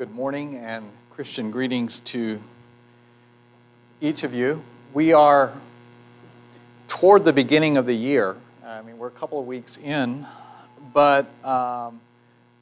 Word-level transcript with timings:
Good 0.00 0.14
morning 0.14 0.56
and 0.56 0.88
Christian 1.10 1.50
greetings 1.50 2.00
to 2.06 2.40
each 4.00 4.24
of 4.24 4.32
you. 4.32 4.62
We 4.94 5.12
are 5.12 5.52
toward 6.88 7.26
the 7.26 7.34
beginning 7.34 7.76
of 7.76 7.84
the 7.84 7.92
year. 7.92 8.34
I 8.64 8.80
mean, 8.80 8.96
we're 8.96 9.08
a 9.08 9.10
couple 9.10 9.38
of 9.38 9.46
weeks 9.46 9.76
in, 9.76 10.26
but, 10.94 11.26
um, 11.44 12.00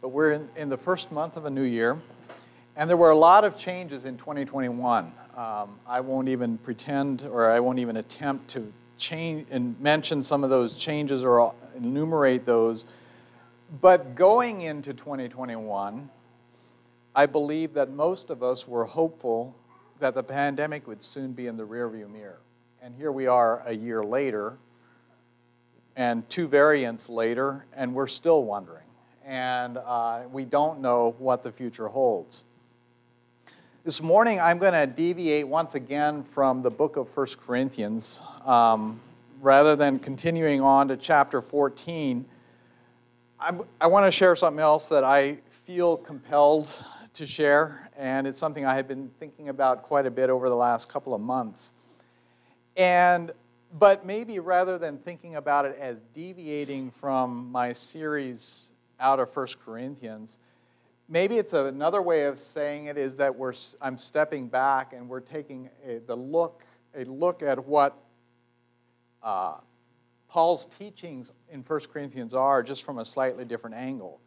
but 0.01 0.09
we're 0.09 0.33
in, 0.33 0.49
in, 0.57 0.69
the 0.69 0.77
first 0.77 1.13
month 1.13 1.37
of 1.37 1.45
a 1.45 1.51
new 1.51 1.63
year. 1.63 1.97
And 2.75 2.91
there 2.91 2.97
were 2.97 3.11
a 3.11 3.17
lot 3.17 3.45
of 3.45 3.57
changes 3.57 4.05
in 4.05 4.19
2021. 4.19 5.13
Um, 5.37 5.79
I 5.87 6.01
won't 6.01 6.29
even 6.29 6.59
pretend 6.59 7.23
or 7.23 7.49
I 7.49 7.61
won't 7.61 7.79
even 7.79 7.99
attempt 7.99 8.49
to 8.51 8.73
change 8.97 9.47
and 9.53 9.79
mention 9.81 10.25
some 10.25 10.43
of 10.43 10.51
those 10.51 10.75
changes 10.75 11.23
or 11.23 11.55
enumerate 11.77 12.47
those. 12.47 12.85
But 13.81 14.17
going 14.17 14.63
into 14.63 14.93
2021, 14.93 16.11
I 17.19 17.27
believe 17.27 17.75
that 17.75 17.91
most 17.91 18.31
of 18.31 18.45
us 18.45 18.69
were 18.69 18.85
hopeful 18.85 19.53
that 19.99 20.15
the 20.15 20.23
pandemic 20.23 20.87
would 20.87 21.03
soon 21.03 21.33
be 21.33 21.49
in 21.49 21.57
the 21.57 21.67
rearview 21.67 22.09
mirror. 22.09 22.39
And 22.81 22.95
here 22.95 23.11
we 23.11 23.27
are 23.27 23.61
a 23.67 23.73
year 23.73 24.05
later, 24.05 24.57
and 25.97 26.29
two 26.31 26.47
variants 26.47 27.09
later, 27.09 27.65
and 27.75 27.93
we're 27.93 28.07
still 28.07 28.45
wondering. 28.45 28.85
And 29.27 29.79
uh, 29.79 30.27
we 30.31 30.45
don't 30.45 30.79
know 30.81 31.17
what 31.19 31.43
the 31.43 31.51
future 31.51 31.89
holds. 31.89 32.45
This 33.83 34.01
morning, 34.01 34.39
I'm 34.39 34.59
going 34.59 34.75
to 34.75 34.87
deviate 34.87 35.49
once 35.49 35.75
again 35.75 36.23
from 36.23 36.63
the 36.63 36.71
book 36.71 36.97
of 36.97 37.09
1 37.17 37.27
Corinthians. 37.45 38.23
Um, 38.45 39.01
rather 39.41 39.75
than 39.75 39.99
continuing 39.99 40.61
on 40.61 40.87
to 40.87 40.97
chapter 40.97 41.43
14, 41.43 42.25
I'm, 43.41 43.63
I 43.81 43.89
want 43.89 44.07
to 44.07 44.13
share 44.13 44.37
something 44.37 44.63
else 44.63 44.89
that 44.91 45.03
I 45.03 45.39
feel 45.65 45.97
compelled 45.97 46.73
to 47.15 47.27
share, 47.27 47.91
and 47.97 48.27
it's 48.27 48.39
something 48.39 48.67
I 48.67 48.75
have 48.75 48.89
been 48.89 49.11
thinking 49.19 49.49
about 49.49 49.83
quite 49.83 50.07
a 50.07 50.11
bit 50.11 50.31
over 50.31 50.49
the 50.49 50.57
last 50.57 50.89
couple 50.89 51.15
of 51.15 51.21
months. 51.21 51.73
And 52.77 53.33
but 53.79 54.07
maybe 54.07 54.39
rather 54.39 54.79
than 54.79 54.99
thinking 54.99 55.37
about 55.37 55.67
it 55.67 55.77
as 55.79 56.03
deviating 56.15 56.91
from 56.91 57.51
my 57.53 57.73
series 57.73 58.73
out 58.99 59.21
of 59.21 59.31
First 59.31 59.61
Corinthians, 59.61 60.39
maybe 61.09 61.37
it's 61.37 61.53
another 61.53 62.01
way 62.01 62.25
of 62.25 62.39
saying 62.39 62.87
it 62.87 62.97
is 62.97 63.17
that 63.17 63.35
we're 63.35 63.55
I'm 63.81 63.99
stepping 63.99 64.49
back 64.49 64.93
and 64.93 65.09
we're 65.09 65.21
taking 65.21 65.69
a, 65.87 65.99
the 65.99 66.17
look 66.17 66.65
a 66.95 67.05
look 67.05 67.43
at 67.43 67.65
what 67.67 67.97
uh, 69.23 69.59
Paul's 70.29 70.67
teachings 70.67 71.33
in 71.51 71.63
1 71.63 71.81
Corinthians 71.93 72.35
are 72.35 72.63
just 72.63 72.85
from 72.85 72.99
a 72.99 73.05
slightly 73.05 73.45
different 73.45 73.77
angle 73.77 74.21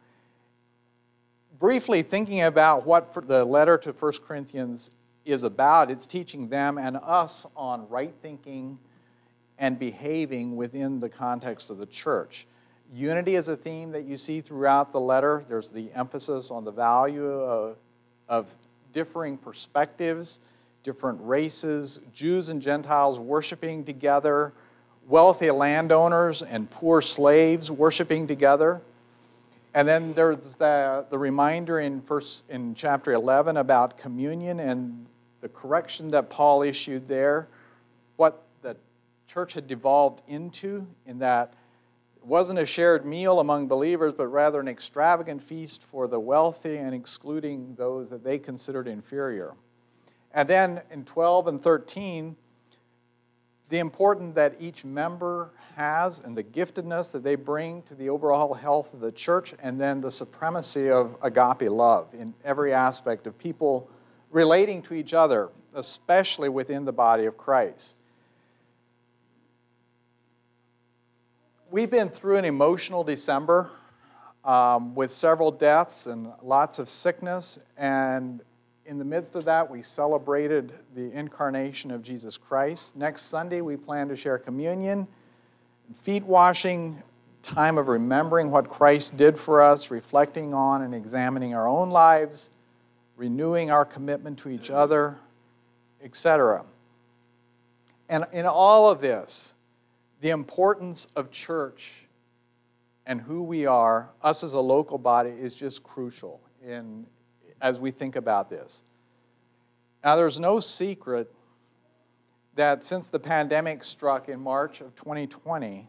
briefly 1.62 2.02
thinking 2.02 2.42
about 2.42 2.84
what 2.84 3.14
the 3.28 3.44
letter 3.44 3.78
to 3.78 3.92
1 3.92 4.12
Corinthians 4.26 4.90
is 5.24 5.44
about, 5.44 5.92
it's 5.92 6.08
teaching 6.08 6.48
them 6.48 6.76
and 6.76 6.96
us 6.96 7.46
on 7.54 7.88
right 7.88 8.12
thinking 8.20 8.76
and 9.60 9.78
behaving 9.78 10.56
within 10.56 10.98
the 10.98 11.08
context 11.08 11.70
of 11.70 11.78
the 11.78 11.86
church. 11.86 12.48
Unity 12.92 13.36
is 13.36 13.48
a 13.48 13.54
theme 13.54 13.92
that 13.92 14.02
you 14.06 14.16
see 14.16 14.40
throughout 14.40 14.90
the 14.90 14.98
letter. 14.98 15.44
There's 15.48 15.70
the 15.70 15.88
emphasis 15.94 16.50
on 16.50 16.64
the 16.64 16.72
value 16.72 17.30
of, 17.30 17.76
of 18.28 18.52
differing 18.92 19.36
perspectives, 19.36 20.40
different 20.82 21.20
races, 21.22 22.00
Jews 22.12 22.48
and 22.48 22.60
Gentiles 22.60 23.20
worshiping 23.20 23.84
together, 23.84 24.52
wealthy 25.06 25.52
landowners 25.52 26.42
and 26.42 26.68
poor 26.68 27.00
slaves 27.00 27.70
worshiping 27.70 28.26
together. 28.26 28.82
And 29.74 29.88
then 29.88 30.12
there's 30.12 30.54
the, 30.56 31.06
the 31.08 31.18
reminder 31.18 31.80
in, 31.80 32.02
first, 32.02 32.44
in 32.50 32.74
chapter 32.74 33.12
11 33.12 33.56
about 33.56 33.96
communion 33.96 34.60
and 34.60 35.06
the 35.40 35.48
correction 35.48 36.08
that 36.08 36.28
Paul 36.28 36.62
issued 36.62 37.08
there, 37.08 37.48
what 38.16 38.42
the 38.60 38.76
church 39.26 39.54
had 39.54 39.66
devolved 39.66 40.22
into, 40.28 40.86
in 41.06 41.18
that 41.20 41.54
it 42.16 42.26
wasn't 42.26 42.58
a 42.58 42.66
shared 42.66 43.06
meal 43.06 43.40
among 43.40 43.66
believers, 43.66 44.12
but 44.12 44.26
rather 44.26 44.60
an 44.60 44.68
extravagant 44.68 45.42
feast 45.42 45.82
for 45.82 46.06
the 46.06 46.20
wealthy 46.20 46.76
and 46.76 46.94
excluding 46.94 47.74
those 47.74 48.10
that 48.10 48.22
they 48.22 48.38
considered 48.38 48.86
inferior. 48.86 49.54
And 50.34 50.48
then 50.48 50.82
in 50.90 51.04
12 51.04 51.48
and 51.48 51.62
13, 51.62 52.36
the 53.70 53.78
importance 53.78 54.34
that 54.34 54.54
each 54.60 54.84
member 54.84 55.50
has 55.76 56.20
and 56.20 56.36
the 56.36 56.44
giftedness 56.44 57.12
that 57.12 57.22
they 57.22 57.34
bring 57.34 57.82
to 57.82 57.94
the 57.94 58.08
overall 58.08 58.54
health 58.54 58.92
of 58.94 59.00
the 59.00 59.12
church, 59.12 59.54
and 59.62 59.80
then 59.80 60.00
the 60.00 60.10
supremacy 60.10 60.90
of 60.90 61.16
agape 61.22 61.70
love 61.70 62.08
in 62.12 62.34
every 62.44 62.72
aspect 62.72 63.26
of 63.26 63.38
people 63.38 63.88
relating 64.30 64.82
to 64.82 64.94
each 64.94 65.14
other, 65.14 65.50
especially 65.74 66.48
within 66.48 66.84
the 66.84 66.92
body 66.92 67.26
of 67.26 67.36
Christ. 67.36 67.96
We've 71.70 71.90
been 71.90 72.10
through 72.10 72.36
an 72.36 72.44
emotional 72.44 73.02
December 73.02 73.70
um, 74.44 74.94
with 74.94 75.10
several 75.10 75.50
deaths 75.50 76.06
and 76.06 76.32
lots 76.42 76.78
of 76.78 76.88
sickness, 76.88 77.58
and 77.76 78.42
in 78.84 78.98
the 78.98 79.04
midst 79.04 79.36
of 79.36 79.44
that, 79.44 79.70
we 79.70 79.82
celebrated 79.82 80.72
the 80.94 81.10
incarnation 81.12 81.90
of 81.90 82.02
Jesus 82.02 82.36
Christ. 82.36 82.96
Next 82.96 83.22
Sunday, 83.22 83.60
we 83.60 83.76
plan 83.76 84.08
to 84.08 84.16
share 84.16 84.38
communion, 84.38 85.06
feet 85.96 86.24
washing, 86.24 87.02
time 87.42 87.78
of 87.78 87.88
remembering 87.88 88.50
what 88.50 88.68
Christ 88.68 89.16
did 89.16 89.38
for 89.38 89.60
us, 89.60 89.90
reflecting 89.90 90.54
on 90.54 90.82
and 90.82 90.94
examining 90.94 91.54
our 91.54 91.66
own 91.66 91.90
lives, 91.90 92.50
renewing 93.16 93.70
our 93.70 93.84
commitment 93.84 94.38
to 94.40 94.48
each 94.48 94.70
other, 94.70 95.16
etc. 96.02 96.64
And 98.08 98.26
in 98.32 98.46
all 98.46 98.90
of 98.90 99.00
this, 99.00 99.54
the 100.20 100.30
importance 100.30 101.08
of 101.16 101.30
church 101.30 102.06
and 103.06 103.20
who 103.20 103.42
we 103.42 103.66
are, 103.66 104.08
us 104.22 104.44
as 104.44 104.52
a 104.52 104.60
local 104.60 104.98
body, 104.98 105.30
is 105.30 105.56
just 105.56 105.82
crucial 105.82 106.40
in, 106.64 107.04
as 107.60 107.80
we 107.80 107.90
think 107.90 108.16
about 108.16 108.48
this. 108.48 108.84
Now, 110.04 110.16
there's 110.16 110.38
no 110.38 110.60
secret 110.60 111.32
that 112.54 112.84
since 112.84 113.08
the 113.08 113.18
pandemic 113.18 113.82
struck 113.82 114.28
in 114.28 114.40
March 114.40 114.80
of 114.80 114.94
2020, 114.94 115.88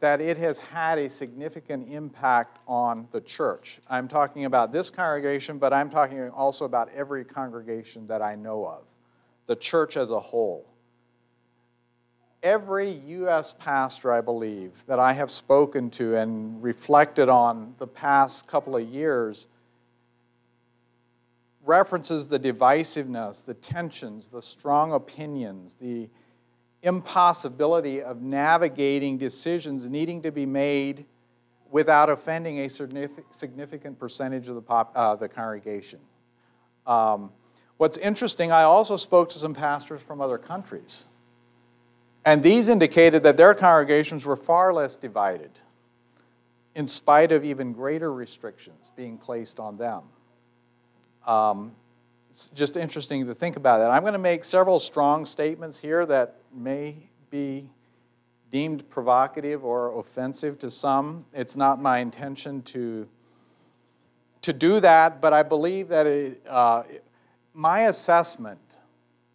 that 0.00 0.20
it 0.20 0.36
has 0.36 0.58
had 0.58 0.98
a 0.98 1.08
significant 1.08 1.90
impact 1.90 2.58
on 2.68 3.08
the 3.12 3.20
church. 3.22 3.80
I'm 3.88 4.06
talking 4.06 4.44
about 4.44 4.70
this 4.72 4.90
congregation, 4.90 5.58
but 5.58 5.72
I'm 5.72 5.88
talking 5.88 6.28
also 6.28 6.66
about 6.66 6.90
every 6.94 7.24
congregation 7.24 8.04
that 8.06 8.20
I 8.20 8.34
know 8.34 8.66
of, 8.66 8.82
the 9.46 9.56
church 9.56 9.96
as 9.96 10.10
a 10.10 10.20
whole. 10.20 10.66
Every 12.42 12.90
U.S. 12.90 13.54
pastor, 13.58 14.12
I 14.12 14.20
believe, 14.20 14.72
that 14.86 14.98
I 14.98 15.14
have 15.14 15.30
spoken 15.30 15.88
to 15.92 16.16
and 16.16 16.62
reflected 16.62 17.30
on 17.30 17.74
the 17.78 17.86
past 17.86 18.46
couple 18.46 18.76
of 18.76 18.86
years 18.86 19.46
references 21.64 22.28
the 22.28 22.38
divisiveness, 22.38 23.44
the 23.44 23.54
tensions, 23.54 24.28
the 24.28 24.42
strong 24.42 24.92
opinions, 24.92 25.74
the 25.80 26.08
impossibility 26.82 28.02
of 28.02 28.20
navigating 28.20 29.16
decisions 29.16 29.88
needing 29.88 30.20
to 30.22 30.30
be 30.30 30.44
made 30.44 31.06
without 31.70 32.10
offending 32.10 32.60
a 32.60 32.68
significant 32.68 33.98
percentage 33.98 34.48
of 34.48 34.54
the, 34.54 34.62
pop, 34.62 34.92
uh, 34.94 35.16
the 35.16 35.28
congregation. 35.28 35.98
Um, 36.86 37.32
what's 37.78 37.96
interesting, 37.96 38.52
I 38.52 38.62
also 38.62 38.96
spoke 38.96 39.30
to 39.30 39.38
some 39.38 39.54
pastors 39.54 40.02
from 40.02 40.20
other 40.20 40.38
countries, 40.38 41.08
and 42.24 42.42
these 42.42 42.68
indicated 42.68 43.22
that 43.24 43.36
their 43.36 43.54
congregations 43.54 44.24
were 44.24 44.36
far 44.36 44.72
less 44.72 44.96
divided, 44.96 45.50
in 46.74 46.86
spite 46.86 47.32
of 47.32 47.44
even 47.44 47.72
greater 47.72 48.12
restrictions 48.12 48.90
being 48.94 49.16
placed 49.16 49.58
on 49.58 49.76
them. 49.78 50.04
Um, 51.26 51.72
it's 52.30 52.48
just 52.48 52.76
interesting 52.76 53.26
to 53.26 53.34
think 53.34 53.56
about 53.56 53.78
that. 53.78 53.90
I'm 53.90 54.02
going 54.02 54.14
to 54.14 54.18
make 54.18 54.44
several 54.44 54.78
strong 54.78 55.24
statements 55.24 55.78
here 55.78 56.04
that 56.06 56.36
may 56.52 56.96
be 57.30 57.68
deemed 58.50 58.88
provocative 58.90 59.64
or 59.64 59.98
offensive 59.98 60.58
to 60.60 60.70
some. 60.70 61.24
It's 61.32 61.56
not 61.56 61.80
my 61.80 61.98
intention 61.98 62.62
to, 62.62 63.08
to 64.42 64.52
do 64.52 64.80
that, 64.80 65.20
but 65.20 65.32
I 65.32 65.42
believe 65.42 65.88
that 65.88 66.06
it, 66.06 66.42
uh, 66.48 66.82
my 67.52 67.82
assessment 67.82 68.58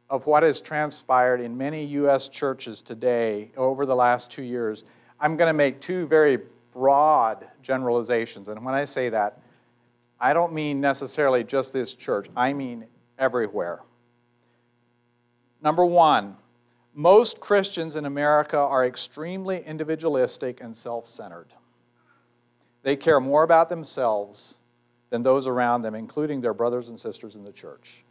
of 0.09 0.25
what 0.25 0.43
has 0.43 0.59
transpired 0.59 1.39
in 1.39 1.57
many 1.57 1.85
U.S. 1.85 2.27
churches 2.27 2.81
today 2.81 3.51
over 3.55 3.85
the 3.85 3.95
last 3.95 4.31
two 4.31 4.43
years, 4.43 4.83
I'm 5.19 5.37
going 5.37 5.47
to 5.49 5.53
make 5.53 5.79
two 5.79 6.07
very 6.07 6.39
broad 6.73 7.47
generalizations. 7.61 8.47
And 8.47 8.63
when 8.63 8.73
I 8.73 8.85
say 8.85 9.09
that, 9.09 9.39
I 10.19 10.33
don't 10.33 10.53
mean 10.53 10.81
necessarily 10.81 11.43
just 11.43 11.73
this 11.73 11.95
church, 11.95 12.27
I 12.35 12.53
mean 12.53 12.85
everywhere. 13.17 13.79
Number 15.61 15.85
one, 15.85 16.35
most 16.93 17.39
Christians 17.39 17.95
in 17.95 18.05
America 18.05 18.57
are 18.57 18.85
extremely 18.85 19.63
individualistic 19.65 20.61
and 20.61 20.75
self 20.75 21.07
centered. 21.07 21.47
They 22.83 22.95
care 22.95 23.19
more 23.19 23.43
about 23.43 23.69
themselves 23.69 24.59
than 25.09 25.23
those 25.23 25.47
around 25.47 25.81
them, 25.81 25.95
including 25.95 26.41
their 26.41 26.53
brothers 26.53 26.89
and 26.89 26.99
sisters 26.99 27.35
in 27.35 27.41
the 27.41 27.51
church. 27.51 28.03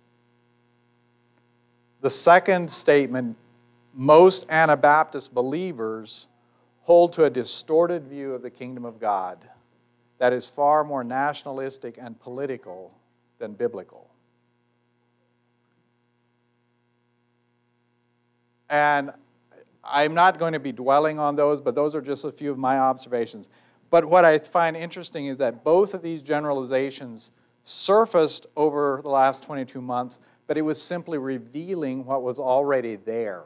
The 2.00 2.10
second 2.10 2.70
statement 2.70 3.36
most 3.94 4.46
Anabaptist 4.48 5.34
believers 5.34 6.28
hold 6.82 7.12
to 7.14 7.24
a 7.24 7.30
distorted 7.30 8.06
view 8.06 8.32
of 8.32 8.42
the 8.42 8.50
kingdom 8.50 8.84
of 8.84 9.00
God 9.00 9.38
that 10.18 10.32
is 10.32 10.46
far 10.46 10.84
more 10.84 11.04
nationalistic 11.04 11.98
and 12.00 12.18
political 12.18 12.92
than 13.38 13.52
biblical. 13.52 14.10
And 18.68 19.12
I'm 19.82 20.14
not 20.14 20.38
going 20.38 20.52
to 20.52 20.60
be 20.60 20.72
dwelling 20.72 21.18
on 21.18 21.36
those, 21.36 21.60
but 21.60 21.74
those 21.74 21.94
are 21.94 22.02
just 22.02 22.24
a 22.24 22.32
few 22.32 22.50
of 22.50 22.58
my 22.58 22.78
observations. 22.78 23.48
But 23.90 24.04
what 24.04 24.24
I 24.24 24.38
find 24.38 24.76
interesting 24.76 25.26
is 25.26 25.38
that 25.38 25.64
both 25.64 25.94
of 25.94 26.02
these 26.02 26.20
generalizations 26.20 27.32
surfaced 27.62 28.46
over 28.56 29.00
the 29.02 29.08
last 29.08 29.44
22 29.44 29.80
months, 29.80 30.18
but 30.46 30.58
it 30.58 30.62
was 30.62 30.80
simply 30.80 31.18
revealing 31.18 32.04
what 32.04 32.22
was 32.22 32.38
already 32.38 32.96
there. 32.96 33.44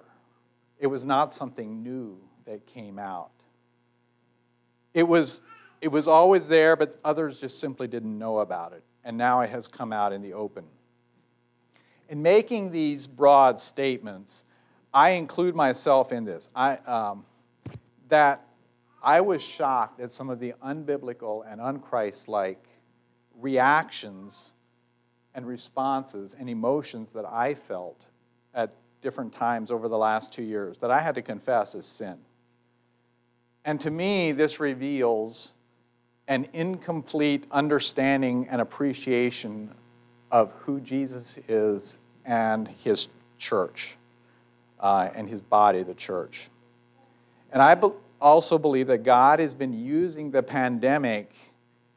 It 0.81 0.87
was 0.89 1.05
not 1.05 1.33
something 1.33 1.83
new 1.83 2.19
that 2.45 2.67
came 2.67 2.99
out. 2.99 3.31
It 4.95 5.07
was, 5.07 5.43
it 5.83 5.91
was 5.91 6.07
always 6.07 6.47
there, 6.47 6.77
but 6.77 6.97
others 7.05 7.41
just 7.41 7.59
simply 7.59 7.89
didn't 7.89 8.17
know 8.17 8.39
about 8.39 8.73
it. 8.73 8.85
And 9.05 9.19
now 9.19 9.41
it 9.41 9.51
has 9.51 9.67
come 9.67 9.93
out 9.93 10.13
in 10.13 10.23
the 10.23 10.33
open. 10.33 10.65
In 12.09 12.23
making 12.23 12.71
these 12.71 13.09
broad 13.09 13.59
statements, 13.59 14.45
I 14.95 15.11
include 15.11 15.57
myself 15.57 16.13
in 16.13 16.25
this. 16.25 16.49
I, 16.55 16.77
um, 16.77 17.27
that 18.09 18.47
I 19.03 19.21
was 19.23 19.43
shocked 19.43 19.99
at 19.99 20.13
some 20.13 20.31
of 20.31 20.39
the 20.39 20.55
unbiblical 20.65 21.43
and 21.51 21.61
unchristlike 21.61 22.59
reactions 23.41 24.55
and 25.35 25.45
responses 25.47 26.37
and 26.39 26.49
emotions 26.49 27.11
that 27.11 27.25
I 27.25 27.55
felt 27.55 28.05
at 28.55 28.73
different 29.01 29.35
times 29.35 29.73
over 29.73 29.89
the 29.89 29.99
last 29.99 30.33
two 30.33 30.45
years 30.45 30.79
that 30.79 30.93
I 30.93 31.01
had 31.01 31.17
to 31.17 31.23
confess 31.23 31.75
as 31.75 31.87
sin. 31.87 32.19
And 33.65 33.81
to 33.81 33.91
me, 33.91 34.31
this 34.31 34.61
reveals 34.61 35.55
an 36.29 36.47
incomplete 36.53 37.45
understanding 37.51 38.49
and 38.51 38.61
appreciation 38.61 39.71
of 40.31 40.53
who 40.61 40.81
Jesus 40.81 41.39
is 41.49 41.99
and 42.25 42.69
his 42.69 43.09
church 43.39 43.97
uh, 44.81 45.11
and 45.15 45.29
his 45.29 45.41
body, 45.41 45.83
the 45.83 45.95
church. 45.95 46.49
And 47.53 47.61
I 47.61 47.75
be- 47.75 47.91
also 48.21 48.59
believe 48.59 48.87
that 48.87 49.03
God 49.03 49.41
has 49.41 49.55
been 49.55 49.73
using 49.73 50.31
the 50.31 50.43
pandemic 50.43 51.35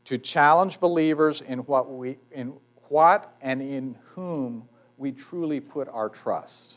to 0.05 0.17
challenge 0.17 0.79
believers 0.79 1.41
in 1.41 1.59
what, 1.59 1.91
we, 1.91 2.17
in 2.31 2.53
what 2.89 3.35
and 3.41 3.61
in 3.61 3.95
whom 4.13 4.67
we 4.97 5.11
truly 5.11 5.59
put 5.59 5.87
our 5.89 6.09
trust. 6.09 6.75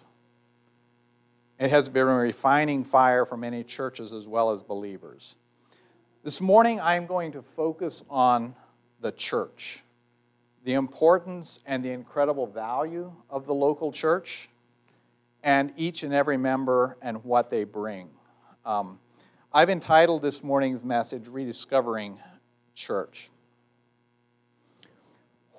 It 1.59 1.71
has 1.71 1.89
been 1.89 2.07
a 2.07 2.15
refining 2.15 2.85
fire 2.85 3.27
for 3.27 3.37
many 3.37 3.65
churches 3.65 4.13
as 4.13 4.27
well 4.27 4.53
as 4.53 4.63
believers. 4.63 5.37
This 6.25 6.41
morning, 6.41 6.81
I'm 6.81 7.07
going 7.07 7.31
to 7.33 7.43
focus 7.43 8.03
on 8.11 8.57
the 9.01 9.13
church, 9.13 9.85
the 10.65 10.73
importance 10.73 11.61
and 11.65 11.83
the 11.83 11.93
incredible 11.93 12.49
value 12.49 13.13
of 13.31 13.47
the 13.47 13.55
local 13.55 13.93
church, 13.93 14.49
and 15.45 15.73
each 15.77 16.03
and 16.03 16.13
every 16.13 16.37
member 16.37 16.97
and 17.03 17.25
what 17.25 17.51
they 17.51 17.63
bring. 17.63 18.09
Um, 18.67 18.99
I've 19.53 19.71
entitled 19.71 20.23
this 20.23 20.43
morning's 20.43 20.83
message 20.83 21.29
Rediscovering 21.29 22.19
Church. 22.75 23.31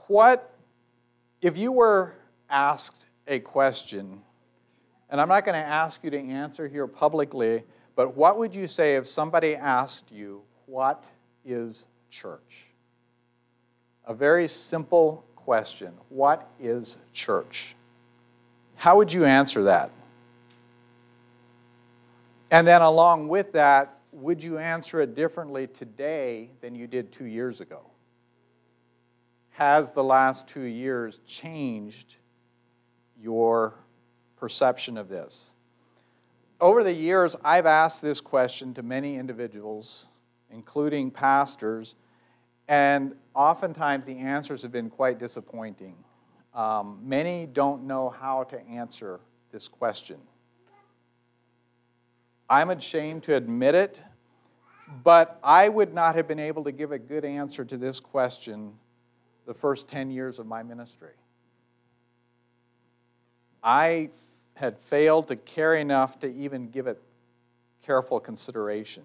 What, 0.07 0.53
if 1.41 1.57
you 1.57 1.71
were 1.71 2.15
asked 2.49 3.05
a 3.27 3.39
question, 3.39 4.21
and 5.09 5.21
I'm 5.21 5.29
not 5.29 5.45
going 5.45 5.55
to 5.55 5.67
ask 5.67 6.03
you 6.03 6.09
to 6.09 6.19
answer 6.19 6.67
here 6.67 6.85
publicly, 6.85 7.63
but 7.95 8.17
what 8.17 8.37
would 8.37 8.53
you 8.53 8.67
say 8.67 8.97
if 8.97 9.07
somebody 9.07 9.55
asked 9.55 10.11
you, 10.11 10.43
What 10.69 11.03
is 11.43 11.87
church? 12.11 12.67
A 14.05 14.13
very 14.13 14.47
simple 14.47 15.25
question 15.35 15.93
What 16.09 16.47
is 16.59 16.99
church? 17.11 17.75
How 18.75 18.97
would 18.97 19.11
you 19.11 19.25
answer 19.25 19.63
that? 19.63 19.89
And 22.51 22.67
then, 22.67 22.83
along 22.83 23.29
with 23.29 23.53
that, 23.53 23.97
would 24.11 24.43
you 24.43 24.59
answer 24.59 25.01
it 25.01 25.15
differently 25.15 25.65
today 25.65 26.49
than 26.61 26.75
you 26.75 26.85
did 26.85 27.11
two 27.11 27.25
years 27.25 27.61
ago? 27.61 27.81
Has 29.51 29.91
the 29.91 30.03
last 30.03 30.47
two 30.47 30.61
years 30.61 31.19
changed 31.25 32.15
your 33.19 33.73
perception 34.37 34.97
of 34.97 35.09
this? 35.09 35.53
Over 36.61 36.83
the 36.83 36.93
years, 36.93 37.35
I've 37.43 37.65
asked 37.65 38.03
this 38.03 38.21
question 38.21 38.73
to 38.75 38.83
many 38.83 39.15
individuals, 39.15 40.07
including 40.51 41.11
pastors, 41.11 41.95
and 42.67 43.15
oftentimes 43.33 44.05
the 44.05 44.17
answers 44.17 44.61
have 44.61 44.71
been 44.71 44.89
quite 44.89 45.19
disappointing. 45.19 45.95
Um, 46.53 46.99
many 47.03 47.45
don't 47.45 47.83
know 47.83 48.09
how 48.09 48.43
to 48.45 48.59
answer 48.67 49.19
this 49.51 49.67
question. 49.67 50.17
I'm 52.49 52.69
ashamed 52.71 53.23
to 53.23 53.35
admit 53.35 53.75
it, 53.75 54.01
but 55.03 55.39
I 55.43 55.69
would 55.69 55.93
not 55.93 56.15
have 56.15 56.27
been 56.27 56.39
able 56.39 56.63
to 56.63 56.71
give 56.71 56.91
a 56.91 56.99
good 56.99 57.23
answer 57.23 57.63
to 57.63 57.77
this 57.77 57.99
question 57.99 58.73
the 59.45 59.53
first 59.53 59.87
10 59.87 60.09
years 60.09 60.39
of 60.39 60.47
my 60.47 60.63
ministry. 60.63 61.13
I 63.63 64.09
had 64.55 64.77
failed 64.77 65.27
to 65.29 65.35
care 65.35 65.75
enough 65.75 66.19
to 66.19 66.33
even 66.33 66.69
give 66.69 66.87
it 66.87 67.01
careful 67.83 68.19
consideration. 68.19 69.03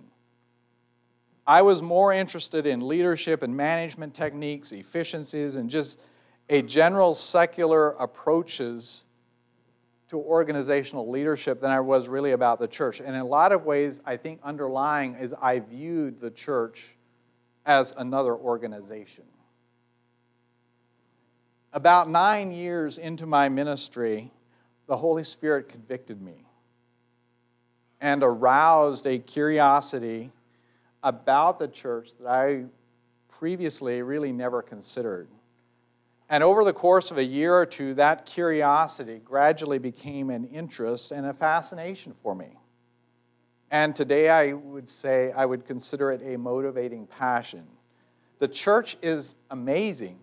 I 1.46 1.62
was 1.62 1.82
more 1.82 2.12
interested 2.12 2.66
in 2.66 2.86
leadership 2.86 3.42
and 3.42 3.54
management 3.54 4.14
techniques, 4.14 4.72
efficiencies, 4.72 5.56
and 5.56 5.68
just 5.68 6.00
a 6.48 6.62
general 6.62 7.14
secular 7.14 7.90
approaches 7.92 9.06
to 10.08 10.18
organizational 10.18 11.10
leadership 11.10 11.60
than 11.60 11.70
I 11.70 11.80
was 11.80 12.08
really 12.08 12.32
about 12.32 12.58
the 12.58 12.68
church. 12.68 13.00
And 13.00 13.10
in 13.10 13.20
a 13.20 13.24
lot 13.24 13.52
of 13.52 13.64
ways, 13.64 14.00
I 14.04 14.16
think 14.16 14.40
underlying 14.42 15.14
is 15.16 15.34
I 15.40 15.60
viewed 15.60 16.20
the 16.20 16.30
church 16.30 16.96
as 17.66 17.92
another 17.96 18.34
organization. 18.34 19.24
About 21.72 22.08
nine 22.08 22.52
years 22.52 22.98
into 22.98 23.26
my 23.26 23.48
ministry, 23.48 24.30
the 24.86 24.96
Holy 24.96 25.24
Spirit 25.24 25.68
convicted 25.68 26.22
me 26.22 26.46
and 28.00 28.22
aroused 28.22 29.06
a 29.06 29.18
curiosity 29.18 30.30
about 31.04 31.58
the 31.58 31.68
church 31.68 32.16
that 32.18 32.26
I 32.26 32.64
previously 33.28 34.02
really 34.02 34.32
never 34.32 34.62
considered. 34.62 35.28
And 36.30 36.42
over 36.42 36.64
the 36.64 36.72
course 36.72 37.10
of 37.10 37.18
a 37.18 37.24
year 37.24 37.54
or 37.54 37.66
two, 37.66 37.94
that 37.94 38.24
curiosity 38.24 39.20
gradually 39.22 39.78
became 39.78 40.30
an 40.30 40.46
interest 40.46 41.12
and 41.12 41.26
a 41.26 41.34
fascination 41.34 42.14
for 42.22 42.34
me. 42.34 42.56
And 43.70 43.94
today 43.94 44.30
I 44.30 44.54
would 44.54 44.88
say 44.88 45.30
I 45.32 45.44
would 45.44 45.66
consider 45.66 46.10
it 46.10 46.22
a 46.24 46.38
motivating 46.38 47.06
passion. 47.06 47.66
The 48.38 48.48
church 48.48 48.96
is 49.02 49.36
amazing. 49.50 50.18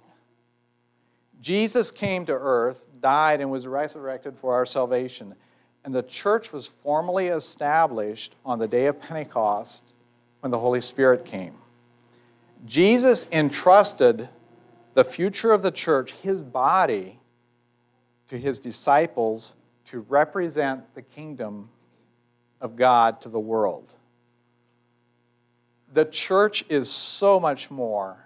Jesus 1.40 1.92
came 1.92 2.26
to 2.26 2.34
earth, 2.34 2.88
died, 3.00 3.40
and 3.40 3.52
was 3.52 3.68
resurrected 3.68 4.38
for 4.38 4.56
our 4.56 4.66
salvation. 4.66 5.36
And 5.86 5.94
the 5.94 6.04
church 6.04 6.52
was 6.52 6.68
formally 6.68 7.28
established 7.28 8.36
on 8.44 8.58
the 8.58 8.68
day 8.68 8.88
of 8.88 9.00
Pentecost 9.00 9.91
when 10.42 10.52
the 10.52 10.60
Holy 10.60 10.82
Spirit 10.82 11.26
came. 11.26 11.54
Jesus 12.66 13.28
entrusted 13.32 14.28
the 14.94 15.04
future 15.04 15.52
of 15.52 15.62
the 15.62 15.72
church, 15.72 16.14
his 16.14 16.44
body, 16.44 17.20
to 18.28 18.38
his 18.38 18.60
disciples 18.60 19.56
to 19.86 20.02
represent 20.02 20.94
the 20.96 21.02
kingdom 21.02 21.70
of 22.60 22.76
God 22.76 23.22
to 23.22 23.30
the 23.30 23.40
world. 23.40 23.92
The 25.94 26.06
church 26.06 26.64
is 26.70 26.90
so 26.90 27.40
much 27.40 27.70
more 27.70 28.18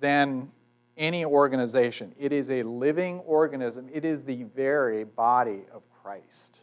than 0.00 0.50
any 0.96 1.24
organization. 1.24 2.14
It 2.18 2.32
is 2.32 2.50
a 2.50 2.62
living 2.62 3.20
organism, 3.20 3.88
it 3.92 4.04
is 4.04 4.22
the 4.22 4.44
very 4.54 5.04
body 5.04 5.62
of 5.72 5.82
Christ. 6.02 6.60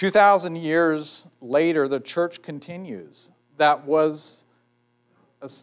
2,000 0.00 0.56
years 0.56 1.26
later, 1.42 1.86
the 1.86 2.00
church 2.00 2.40
continues. 2.40 3.30
That 3.58 3.84
was 3.84 4.46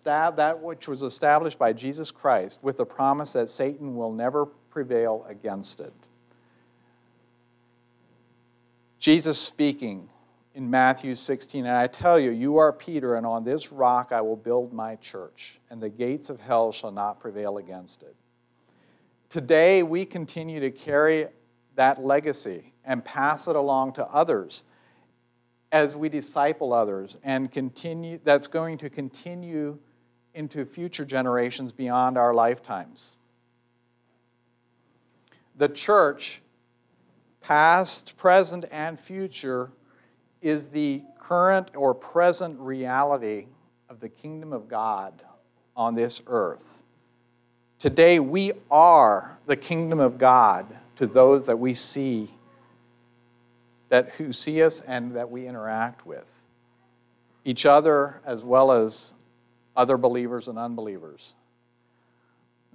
that 0.04 0.60
which 0.62 0.88
was 0.88 1.02
established 1.02 1.58
by 1.58 1.74
Jesus 1.74 2.12
Christ 2.12 2.60
with 2.62 2.78
the 2.78 2.86
promise 2.86 3.34
that 3.34 3.50
Satan 3.50 3.96
will 3.96 4.12
never 4.12 4.46
prevail 4.46 5.26
against 5.28 5.80
it. 5.80 5.92
Jesus 9.00 9.42
speaking 9.42 10.08
in 10.54 10.70
Matthew 10.70 11.16
16, 11.16 11.66
and 11.66 11.76
I 11.76 11.88
tell 11.88 12.20
you, 12.20 12.30
you 12.30 12.58
are 12.58 12.72
Peter, 12.72 13.16
and 13.16 13.26
on 13.26 13.44
this 13.44 13.72
rock 13.72 14.12
I 14.12 14.22
will 14.22 14.38
build 14.38 14.72
my 14.72 14.98
church, 14.98 15.60
and 15.72 15.82
the 15.82 15.90
gates 15.90 16.30
of 16.30 16.40
hell 16.40 16.72
shall 16.72 16.92
not 16.92 17.20
prevail 17.20 17.58
against 17.58 18.04
it. 18.04 18.16
Today, 19.30 19.82
we 19.82 20.06
continue 20.06 20.60
to 20.60 20.70
carry 20.70 21.26
that 21.74 22.04
legacy 22.04 22.72
and 22.88 23.06
pass 23.06 23.48
it 23.48 23.56
along 23.56 23.94
to 23.94 24.06
others 24.08 24.64
as 25.72 25.96
we 25.96 26.10
disciple 26.10 26.74
others 26.74 27.18
and 27.24 27.52
continue 27.52 28.20
that's 28.24 28.48
going 28.48 28.78
to 28.78 28.90
continue 28.90 29.78
into 30.34 30.66
future 30.66 31.04
generations 31.04 31.72
beyond 31.72 32.18
our 32.18 32.34
lifetimes. 32.34 33.18
The 35.58 35.68
church 35.68 36.42
past 37.42 38.16
present 38.18 38.66
and 38.72 39.00
future 39.00 39.72
is 40.42 40.70
the 40.70 41.04
current 41.20 41.72
or 41.76 41.94
present 41.94 42.60
reality 42.60 43.48
of 43.90 44.00
the 44.00 44.10
kingdom 44.10 44.54
of 44.54 44.68
god 44.68 45.24
on 45.76 45.96
this 45.96 46.22
earth. 46.28 46.82
Today 47.80 48.20
we 48.20 48.54
are 48.72 49.38
the 49.46 49.56
kingdom 49.56 50.00
of 50.00 50.18
god 50.18 50.66
to 50.96 51.06
those 51.08 51.46
that 51.48 51.60
we 51.60 51.74
see 51.74 52.34
that 53.90 54.10
who 54.12 54.32
see 54.32 54.64
us 54.64 54.82
and 54.82 55.16
that 55.16 55.30
we 55.30 55.48
interact 55.48 56.06
with 56.06 56.26
each 57.46 57.66
other 57.66 58.22
as 58.26 58.44
well 58.44 58.72
as 58.72 59.14
other 59.76 59.98
believers 59.98 60.48
and 60.48 60.58
unbelievers. 60.58 61.34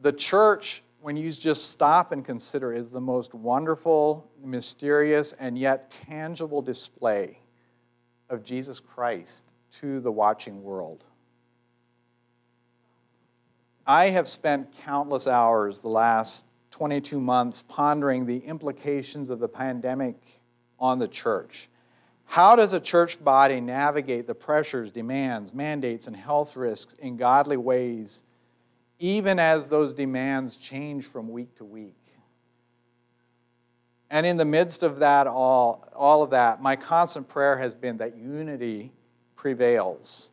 The 0.00 0.12
church, 0.12 0.82
when 1.02 1.16
you 1.16 1.30
just 1.30 1.70
stop 1.70 2.12
and 2.12 2.24
consider, 2.24 2.72
is 2.72 2.90
the 2.90 3.00
most 3.00 3.34
wonderful, 3.34 4.30
mysterious, 4.42 5.32
and 5.34 5.58
yet 5.58 5.94
tangible 6.08 6.62
display 6.62 7.38
of 8.30 8.42
Jesus 8.42 8.80
Christ 8.80 9.44
to 9.72 10.00
the 10.00 10.10
watching 10.10 10.62
world. 10.62 11.04
I 13.86 14.06
have 14.06 14.28
spent 14.28 14.72
countless 14.72 15.26
hours 15.26 15.80
the 15.80 15.88
last 15.88 16.46
22 16.70 17.20
months 17.20 17.62
pondering 17.68 18.24
the 18.24 18.38
implications 18.38 19.28
of 19.28 19.38
the 19.38 19.48
pandemic 19.48 20.40
on 20.82 20.98
the 20.98 21.08
church. 21.08 21.68
How 22.26 22.56
does 22.56 22.72
a 22.72 22.80
church 22.80 23.22
body 23.22 23.60
navigate 23.60 24.26
the 24.26 24.34
pressures, 24.34 24.90
demands, 24.90 25.54
mandates, 25.54 26.08
and 26.08 26.16
health 26.16 26.56
risks 26.56 26.94
in 26.94 27.16
godly 27.16 27.56
ways, 27.56 28.24
even 28.98 29.38
as 29.38 29.68
those 29.68 29.94
demands 29.94 30.56
change 30.56 31.06
from 31.06 31.28
week 31.28 31.54
to 31.56 31.64
week? 31.64 31.94
And 34.10 34.26
in 34.26 34.36
the 34.36 34.44
midst 34.44 34.82
of 34.82 34.98
that, 34.98 35.26
all, 35.26 35.88
all 35.94 36.22
of 36.22 36.30
that, 36.30 36.60
my 36.60 36.76
constant 36.76 37.28
prayer 37.28 37.56
has 37.56 37.74
been 37.74 37.96
that 37.98 38.16
unity 38.16 38.92
prevails 39.36 40.30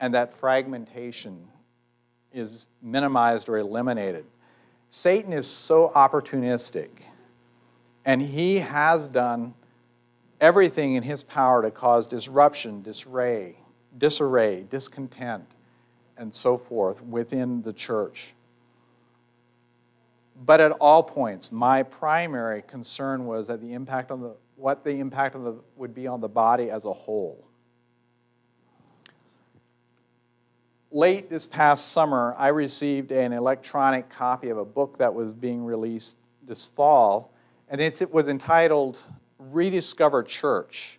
and 0.00 0.14
that 0.14 0.34
fragmentation 0.34 1.46
is 2.32 2.68
minimized 2.82 3.48
or 3.48 3.58
eliminated. 3.58 4.24
Satan 4.88 5.32
is 5.32 5.46
so 5.46 5.92
opportunistic, 5.94 6.90
and 8.04 8.20
he 8.20 8.58
has 8.58 9.06
done 9.06 9.54
everything 10.40 10.94
in 10.94 11.02
his 11.02 11.22
power 11.22 11.62
to 11.62 11.70
cause 11.70 12.06
disruption, 12.06 12.82
disarray, 12.82 13.56
disarray, 13.98 14.64
discontent, 14.70 15.44
and 16.16 16.34
so 16.34 16.56
forth 16.56 17.02
within 17.02 17.62
the 17.62 17.72
church. 17.72 18.34
But 20.44 20.60
at 20.60 20.72
all 20.72 21.02
points, 21.02 21.52
my 21.52 21.82
primary 21.82 22.62
concern 22.62 23.26
was 23.26 23.48
that 23.48 23.60
the 23.60 23.74
impact 23.74 24.10
on 24.10 24.20
the 24.20 24.34
what 24.56 24.84
the 24.84 24.90
impact 24.90 25.34
on 25.34 25.44
the, 25.44 25.54
would 25.76 25.94
be 25.94 26.06
on 26.06 26.20
the 26.20 26.28
body 26.28 26.70
as 26.70 26.84
a 26.84 26.92
whole. 26.92 27.42
Late 30.90 31.30
this 31.30 31.46
past 31.46 31.92
summer, 31.92 32.34
I 32.36 32.48
received 32.48 33.10
an 33.10 33.32
electronic 33.32 34.10
copy 34.10 34.50
of 34.50 34.58
a 34.58 34.64
book 34.64 34.98
that 34.98 35.14
was 35.14 35.32
being 35.32 35.64
released 35.64 36.18
this 36.46 36.66
fall, 36.66 37.32
and 37.70 37.80
it 37.80 38.12
was 38.12 38.28
entitled 38.28 38.98
Rediscover 39.40 40.22
Church. 40.22 40.98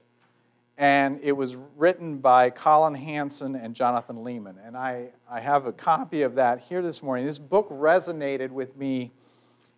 And 0.77 1.19
it 1.21 1.33
was 1.33 1.57
written 1.77 2.17
by 2.17 2.49
Collin 2.49 2.95
Hansen 2.95 3.55
and 3.55 3.75
Jonathan 3.75 4.17
Leeman. 4.17 4.55
And 4.65 4.75
I, 4.75 5.09
I 5.29 5.39
have 5.39 5.67
a 5.67 5.71
copy 5.71 6.23
of 6.23 6.35
that 6.35 6.59
here 6.59 6.81
this 6.81 7.03
morning. 7.03 7.25
This 7.25 7.37
book 7.37 7.69
resonated 7.69 8.49
with 8.49 8.75
me 8.75 9.11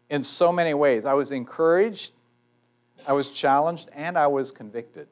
in 0.10 0.24
so 0.24 0.52
many 0.52 0.74
ways. 0.74 1.06
I 1.06 1.14
was 1.14 1.32
encouraged, 1.32 2.14
I 3.06 3.14
was 3.14 3.30
challenged, 3.30 3.90
and 3.94 4.18
I 4.18 4.28
was 4.28 4.52
convicted. 4.52 5.08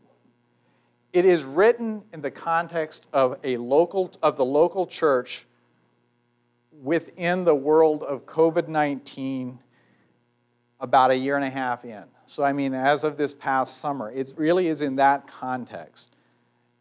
It 1.11 1.25
is 1.25 1.43
written 1.43 2.03
in 2.13 2.21
the 2.21 2.31
context 2.31 3.07
of 3.11 3.37
a 3.43 3.57
local 3.57 4.11
of 4.23 4.37
the 4.37 4.45
local 4.45 4.87
church 4.87 5.45
within 6.81 7.43
the 7.43 7.53
world 7.53 8.03
of 8.03 8.25
COVID-19 8.25 9.57
about 10.79 11.11
a 11.11 11.15
year 11.15 11.35
and 11.35 11.45
a 11.45 11.49
half 11.49 11.83
in. 11.83 12.03
So, 12.31 12.45
I 12.45 12.53
mean, 12.53 12.73
as 12.73 13.03
of 13.03 13.17
this 13.17 13.33
past 13.33 13.79
summer, 13.79 14.09
it 14.09 14.33
really 14.37 14.67
is 14.67 14.81
in 14.81 14.95
that 14.95 15.27
context. 15.27 16.15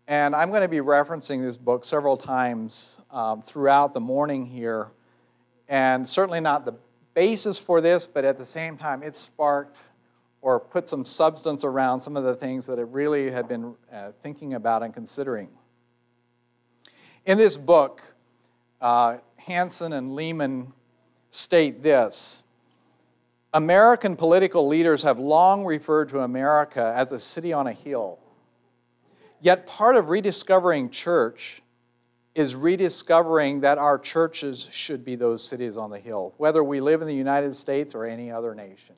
And 0.06 0.32
I'm 0.32 0.50
going 0.50 0.62
to 0.62 0.68
be 0.68 0.76
referencing 0.76 1.40
this 1.40 1.56
book 1.56 1.84
several 1.84 2.16
times 2.16 3.00
um, 3.10 3.42
throughout 3.42 3.92
the 3.92 3.98
morning 3.98 4.46
here. 4.46 4.92
And 5.68 6.08
certainly 6.08 6.38
not 6.38 6.64
the 6.64 6.74
basis 7.14 7.58
for 7.58 7.80
this, 7.80 8.06
but 8.06 8.24
at 8.24 8.38
the 8.38 8.44
same 8.44 8.78
time, 8.78 9.02
it 9.02 9.16
sparked 9.16 9.78
or 10.40 10.60
put 10.60 10.88
some 10.88 11.04
substance 11.04 11.64
around 11.64 12.00
some 12.00 12.16
of 12.16 12.22
the 12.22 12.36
things 12.36 12.64
that 12.66 12.78
I 12.78 12.82
really 12.82 13.28
had 13.28 13.48
been 13.48 13.74
uh, 13.92 14.12
thinking 14.22 14.54
about 14.54 14.84
and 14.84 14.94
considering. 14.94 15.48
In 17.26 17.36
this 17.36 17.56
book, 17.56 18.02
uh, 18.80 19.16
Hansen 19.34 19.94
and 19.94 20.12
Leeman 20.12 20.68
state 21.30 21.82
this 21.82 22.44
American 23.52 24.14
political 24.16 24.68
leaders 24.68 25.02
have 25.02 25.18
long 25.18 25.64
referred 25.64 26.08
to 26.10 26.20
America 26.20 26.92
as 26.94 27.10
a 27.10 27.18
city 27.18 27.52
on 27.52 27.66
a 27.66 27.72
hill. 27.72 28.18
Yet 29.40 29.66
part 29.66 29.96
of 29.96 30.08
rediscovering 30.08 30.90
church 30.90 31.62
is 32.34 32.54
rediscovering 32.54 33.60
that 33.60 33.76
our 33.78 33.98
churches 33.98 34.68
should 34.70 35.04
be 35.04 35.16
those 35.16 35.42
cities 35.42 35.76
on 35.76 35.90
the 35.90 35.98
hill, 35.98 36.32
whether 36.36 36.62
we 36.62 36.78
live 36.78 37.02
in 37.02 37.08
the 37.08 37.14
United 37.14 37.56
States 37.56 37.94
or 37.94 38.04
any 38.04 38.30
other 38.30 38.54
nation. 38.54 38.94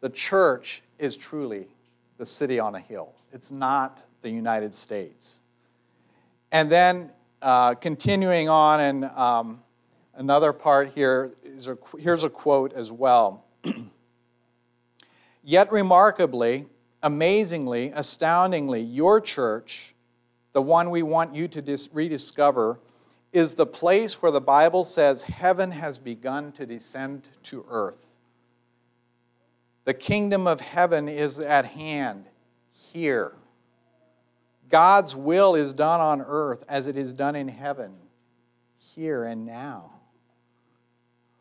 The 0.00 0.10
church 0.10 0.82
is 0.98 1.16
truly 1.16 1.66
the 2.18 2.26
city 2.26 2.58
on 2.58 2.74
a 2.74 2.80
hill, 2.80 3.14
it's 3.32 3.50
not 3.50 4.00
the 4.20 4.30
United 4.30 4.74
States. 4.74 5.40
And 6.50 6.70
then 6.70 7.10
uh, 7.40 7.74
continuing 7.74 8.48
on, 8.50 8.80
and 8.80 9.04
um, 9.06 9.62
another 10.14 10.52
part 10.52 10.92
here 10.94 11.32
is 11.42 11.68
a, 11.68 11.78
here's 11.98 12.24
a 12.24 12.28
quote 12.28 12.74
as 12.74 12.92
well. 12.92 13.44
Yet, 15.42 15.72
remarkably, 15.72 16.66
amazingly, 17.02 17.90
astoundingly, 17.94 18.80
your 18.80 19.20
church, 19.20 19.94
the 20.52 20.62
one 20.62 20.90
we 20.90 21.02
want 21.02 21.34
you 21.34 21.48
to 21.48 21.60
dis- 21.60 21.88
rediscover, 21.92 22.78
is 23.32 23.54
the 23.54 23.66
place 23.66 24.22
where 24.22 24.30
the 24.30 24.40
Bible 24.40 24.84
says 24.84 25.22
heaven 25.22 25.70
has 25.70 25.98
begun 25.98 26.52
to 26.52 26.66
descend 26.66 27.28
to 27.44 27.64
earth. 27.68 28.06
The 29.84 29.94
kingdom 29.94 30.46
of 30.46 30.60
heaven 30.60 31.08
is 31.08 31.38
at 31.40 31.64
hand 31.64 32.26
here. 32.70 33.34
God's 34.68 35.16
will 35.16 35.54
is 35.54 35.72
done 35.72 36.00
on 36.00 36.22
earth 36.22 36.64
as 36.68 36.86
it 36.86 36.96
is 36.96 37.12
done 37.12 37.34
in 37.34 37.48
heaven, 37.48 37.94
here 38.78 39.24
and 39.24 39.44
now. 39.44 39.90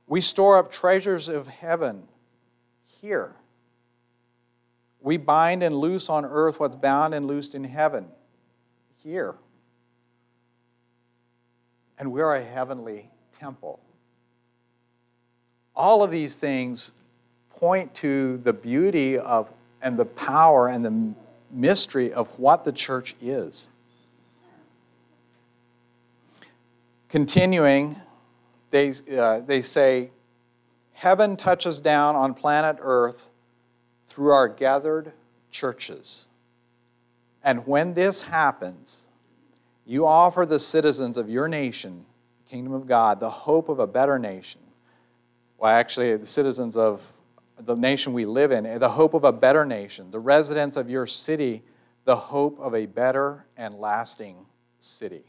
We 0.07 0.21
store 0.21 0.57
up 0.57 0.71
treasures 0.71 1.29
of 1.29 1.47
heaven 1.47 2.03
here. 3.01 3.35
We 5.01 5.17
bind 5.17 5.63
and 5.63 5.75
loose 5.75 6.09
on 6.09 6.25
earth 6.25 6.59
what's 6.59 6.75
bound 6.75 7.13
and 7.13 7.25
loosed 7.25 7.55
in 7.55 7.63
heaven 7.63 8.07
here. 9.03 9.35
And 11.97 12.11
we're 12.11 12.33
a 12.35 12.43
heavenly 12.43 13.09
temple. 13.37 13.79
All 15.75 16.03
of 16.03 16.11
these 16.11 16.37
things 16.37 16.93
point 17.49 17.93
to 17.95 18.37
the 18.43 18.53
beauty 18.53 19.17
of 19.17 19.51
and 19.81 19.97
the 19.97 20.05
power 20.05 20.67
and 20.67 20.85
the 20.85 21.13
mystery 21.51 22.13
of 22.13 22.27
what 22.39 22.63
the 22.63 22.71
church 22.71 23.15
is. 23.19 23.69
Continuing, 27.09 27.99
they, 28.69 28.93
uh, 29.17 29.39
they 29.39 29.61
say, 29.61 30.11
Heaven 30.93 31.35
touches 31.35 31.81
down 31.81 32.15
on 32.15 32.33
planet 32.35 32.77
Earth 32.79 33.30
through 34.11 34.31
our 34.31 34.49
gathered 34.49 35.13
churches. 35.51 36.27
And 37.43 37.65
when 37.65 37.93
this 37.93 38.21
happens, 38.21 39.07
you 39.85 40.05
offer 40.05 40.45
the 40.45 40.59
citizens 40.59 41.17
of 41.17 41.29
your 41.29 41.47
nation, 41.47 42.05
kingdom 42.49 42.73
of 42.73 42.85
God, 42.85 43.19
the 43.21 43.29
hope 43.29 43.69
of 43.69 43.79
a 43.79 43.87
better 43.87 44.19
nation. 44.19 44.61
Well, 45.57 45.71
actually, 45.71 46.15
the 46.17 46.25
citizens 46.25 46.75
of 46.75 47.01
the 47.57 47.75
nation 47.75 48.11
we 48.11 48.25
live 48.25 48.51
in, 48.51 48.79
the 48.79 48.89
hope 48.89 49.13
of 49.13 49.23
a 49.23 49.31
better 49.31 49.65
nation, 49.65 50.11
the 50.11 50.19
residents 50.19 50.75
of 50.75 50.89
your 50.89 51.07
city, 51.07 51.63
the 52.03 52.15
hope 52.15 52.59
of 52.59 52.75
a 52.75 52.85
better 52.87 53.45
and 53.55 53.75
lasting 53.75 54.35
city. 54.79 55.23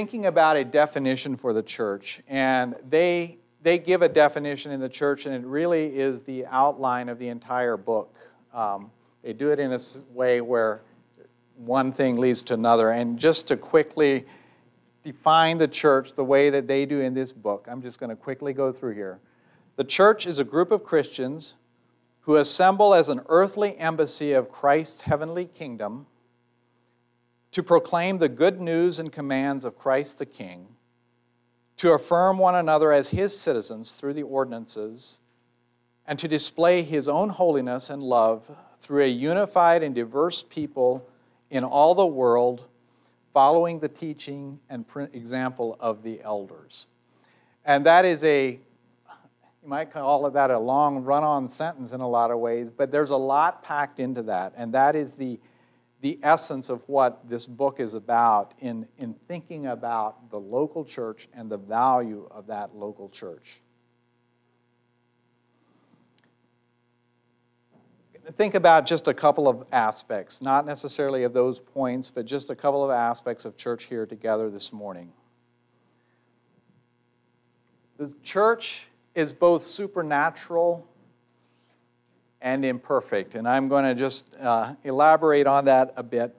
Thinking 0.00 0.24
about 0.24 0.56
a 0.56 0.64
definition 0.64 1.36
for 1.36 1.52
the 1.52 1.62
church, 1.62 2.22
and 2.26 2.74
they, 2.88 3.36
they 3.62 3.78
give 3.78 4.00
a 4.00 4.08
definition 4.08 4.72
in 4.72 4.80
the 4.80 4.88
church, 4.88 5.26
and 5.26 5.34
it 5.34 5.46
really 5.46 5.94
is 5.94 6.22
the 6.22 6.46
outline 6.46 7.10
of 7.10 7.18
the 7.18 7.28
entire 7.28 7.76
book. 7.76 8.16
Um, 8.54 8.90
they 9.22 9.34
do 9.34 9.50
it 9.50 9.58
in 9.58 9.74
a 9.74 9.78
way 10.14 10.40
where 10.40 10.80
one 11.56 11.92
thing 11.92 12.16
leads 12.16 12.40
to 12.44 12.54
another. 12.54 12.92
And 12.92 13.18
just 13.18 13.46
to 13.48 13.58
quickly 13.58 14.24
define 15.04 15.58
the 15.58 15.68
church 15.68 16.14
the 16.14 16.24
way 16.24 16.48
that 16.48 16.66
they 16.66 16.86
do 16.86 17.02
in 17.02 17.12
this 17.12 17.34
book, 17.34 17.66
I'm 17.70 17.82
just 17.82 18.00
going 18.00 18.08
to 18.08 18.16
quickly 18.16 18.54
go 18.54 18.72
through 18.72 18.94
here. 18.94 19.20
The 19.76 19.84
church 19.84 20.26
is 20.26 20.38
a 20.38 20.44
group 20.44 20.70
of 20.70 20.82
Christians 20.82 21.56
who 22.20 22.36
assemble 22.36 22.94
as 22.94 23.10
an 23.10 23.20
earthly 23.28 23.76
embassy 23.76 24.32
of 24.32 24.50
Christ's 24.50 25.02
heavenly 25.02 25.44
kingdom 25.44 26.06
to 27.52 27.62
proclaim 27.62 28.18
the 28.18 28.28
good 28.28 28.60
news 28.60 28.98
and 28.98 29.10
commands 29.10 29.64
of 29.64 29.78
Christ 29.78 30.18
the 30.18 30.26
King, 30.26 30.68
to 31.76 31.92
affirm 31.92 32.38
one 32.38 32.54
another 32.54 32.92
as 32.92 33.08
his 33.08 33.38
citizens 33.38 33.92
through 33.92 34.14
the 34.14 34.22
ordinances, 34.22 35.20
and 36.06 36.18
to 36.18 36.28
display 36.28 36.82
his 36.82 37.08
own 37.08 37.28
holiness 37.28 37.90
and 37.90 38.02
love 38.02 38.44
through 38.80 39.02
a 39.02 39.08
unified 39.08 39.82
and 39.82 39.94
diverse 39.94 40.42
people 40.42 41.06
in 41.50 41.64
all 41.64 41.94
the 41.94 42.06
world, 42.06 42.64
following 43.32 43.78
the 43.78 43.88
teaching 43.88 44.58
and 44.68 44.84
example 45.12 45.76
of 45.80 46.02
the 46.02 46.20
elders. 46.22 46.88
And 47.64 47.86
that 47.86 48.04
is 48.04 48.24
a, 48.24 48.58
you 49.62 49.68
might 49.68 49.92
call 49.92 50.26
it 50.26 50.32
that 50.32 50.50
a 50.50 50.58
long 50.58 51.04
run 51.04 51.22
on 51.22 51.48
sentence 51.48 51.92
in 51.92 52.00
a 52.00 52.08
lot 52.08 52.30
of 52.30 52.38
ways, 52.38 52.70
but 52.70 52.90
there's 52.90 53.10
a 53.10 53.16
lot 53.16 53.62
packed 53.62 54.00
into 54.00 54.22
that. 54.22 54.52
And 54.56 54.72
that 54.74 54.96
is 54.96 55.14
the, 55.14 55.38
the 56.00 56.18
essence 56.22 56.70
of 56.70 56.88
what 56.88 57.28
this 57.28 57.46
book 57.46 57.78
is 57.78 57.94
about 57.94 58.54
in, 58.60 58.86
in 58.98 59.14
thinking 59.28 59.66
about 59.66 60.30
the 60.30 60.38
local 60.38 60.84
church 60.84 61.28
and 61.34 61.50
the 61.50 61.58
value 61.58 62.26
of 62.30 62.46
that 62.46 62.74
local 62.74 63.08
church. 63.08 63.60
think 68.36 68.54
about 68.54 68.86
just 68.86 69.08
a 69.08 69.14
couple 69.14 69.48
of 69.48 69.64
aspects, 69.72 70.40
not 70.40 70.66
necessarily 70.66 71.24
of 71.24 71.32
those 71.32 71.58
points, 71.58 72.10
but 72.10 72.26
just 72.26 72.50
a 72.50 72.54
couple 72.54 72.84
of 72.84 72.90
aspects 72.90 73.44
of 73.44 73.56
church 73.56 73.84
here 73.84 74.06
together 74.06 74.50
this 74.50 74.72
morning. 74.72 75.12
The 77.96 78.14
church 78.22 78.86
is 79.14 79.32
both 79.32 79.62
supernatural 79.62 80.86
and 82.42 82.64
imperfect, 82.64 83.34
and 83.34 83.46
I'm 83.46 83.68
going 83.68 83.84
to 83.84 83.94
just 83.94 84.34
uh, 84.36 84.74
elaborate 84.84 85.46
on 85.46 85.66
that 85.66 85.92
a 85.96 86.02
bit. 86.02 86.34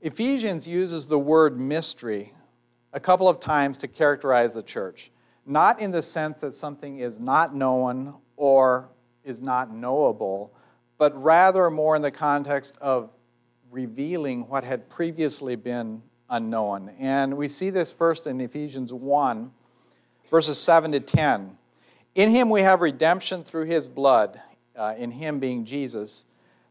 Ephesians 0.00 0.68
uses 0.68 1.06
the 1.06 1.18
word 1.18 1.58
mystery 1.58 2.32
a 2.92 3.00
couple 3.00 3.28
of 3.28 3.40
times 3.40 3.78
to 3.78 3.88
characterize 3.88 4.54
the 4.54 4.62
church, 4.62 5.10
not 5.44 5.80
in 5.80 5.90
the 5.90 6.02
sense 6.02 6.40
that 6.40 6.54
something 6.54 7.00
is 7.00 7.18
not 7.18 7.54
known 7.54 8.14
or 8.36 8.88
is 9.24 9.42
not 9.42 9.74
knowable 9.74 10.52
but 10.98 11.20
rather 11.22 11.70
more 11.70 11.96
in 11.96 12.02
the 12.02 12.10
context 12.10 12.76
of 12.80 13.10
revealing 13.70 14.46
what 14.48 14.64
had 14.64 14.90
previously 14.90 15.54
been 15.54 16.02
unknown. 16.28 16.90
And 16.98 17.36
we 17.36 17.48
see 17.48 17.70
this 17.70 17.92
first 17.92 18.26
in 18.26 18.40
Ephesians 18.40 18.92
1, 18.92 19.50
verses 20.30 20.60
7 20.60 20.92
to 20.92 21.00
10. 21.00 21.56
In 22.16 22.30
him 22.30 22.50
we 22.50 22.62
have 22.62 22.80
redemption 22.80 23.44
through 23.44 23.66
his 23.66 23.86
blood, 23.86 24.40
uh, 24.78 24.94
in 24.96 25.10
him 25.10 25.38
being 25.40 25.64
Jesus, 25.64 26.26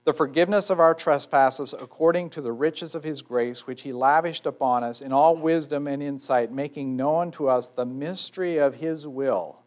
the 0.06 0.14
forgiveness 0.14 0.70
of 0.70 0.80
our 0.80 0.94
trespasses 0.94 1.74
according 1.74 2.30
to 2.32 2.42
the 2.42 2.52
riches 2.52 2.96
of 2.96 3.04
his 3.04 3.22
grace, 3.22 3.68
which 3.68 3.82
he 3.82 3.92
lavished 3.92 4.46
upon 4.46 4.84
us 4.84 5.02
in 5.02 5.12
all 5.12 5.36
wisdom 5.36 5.88
and 5.88 6.02
insight, 6.02 6.52
making 6.52 6.96
known 6.96 7.30
to 7.32 7.50
us 7.50 7.68
the 7.68 7.86
mystery 7.86 8.58
of 8.58 8.76
his 8.76 9.06
will, 9.06 9.60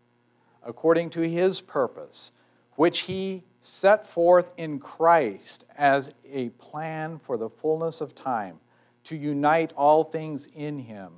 according 0.65 1.11
to 1.11 1.29
his 1.29 1.61
purpose, 1.61 2.33
which 2.77 3.01
he 3.01 3.45
set 3.61 4.07
forth 4.07 4.53
in 4.57 4.79
Christ 4.79 5.67
as 5.77 6.15
a 6.31 6.49
plan 6.51 7.19
for 7.19 7.37
the 7.37 7.51
fullness 7.51 8.01
of 8.01 8.15
time 8.15 8.59
to 9.05 9.17
unite 9.17 9.73
all 9.77 10.05
things 10.05 10.49
in 10.55 10.79
Him, 10.79 11.13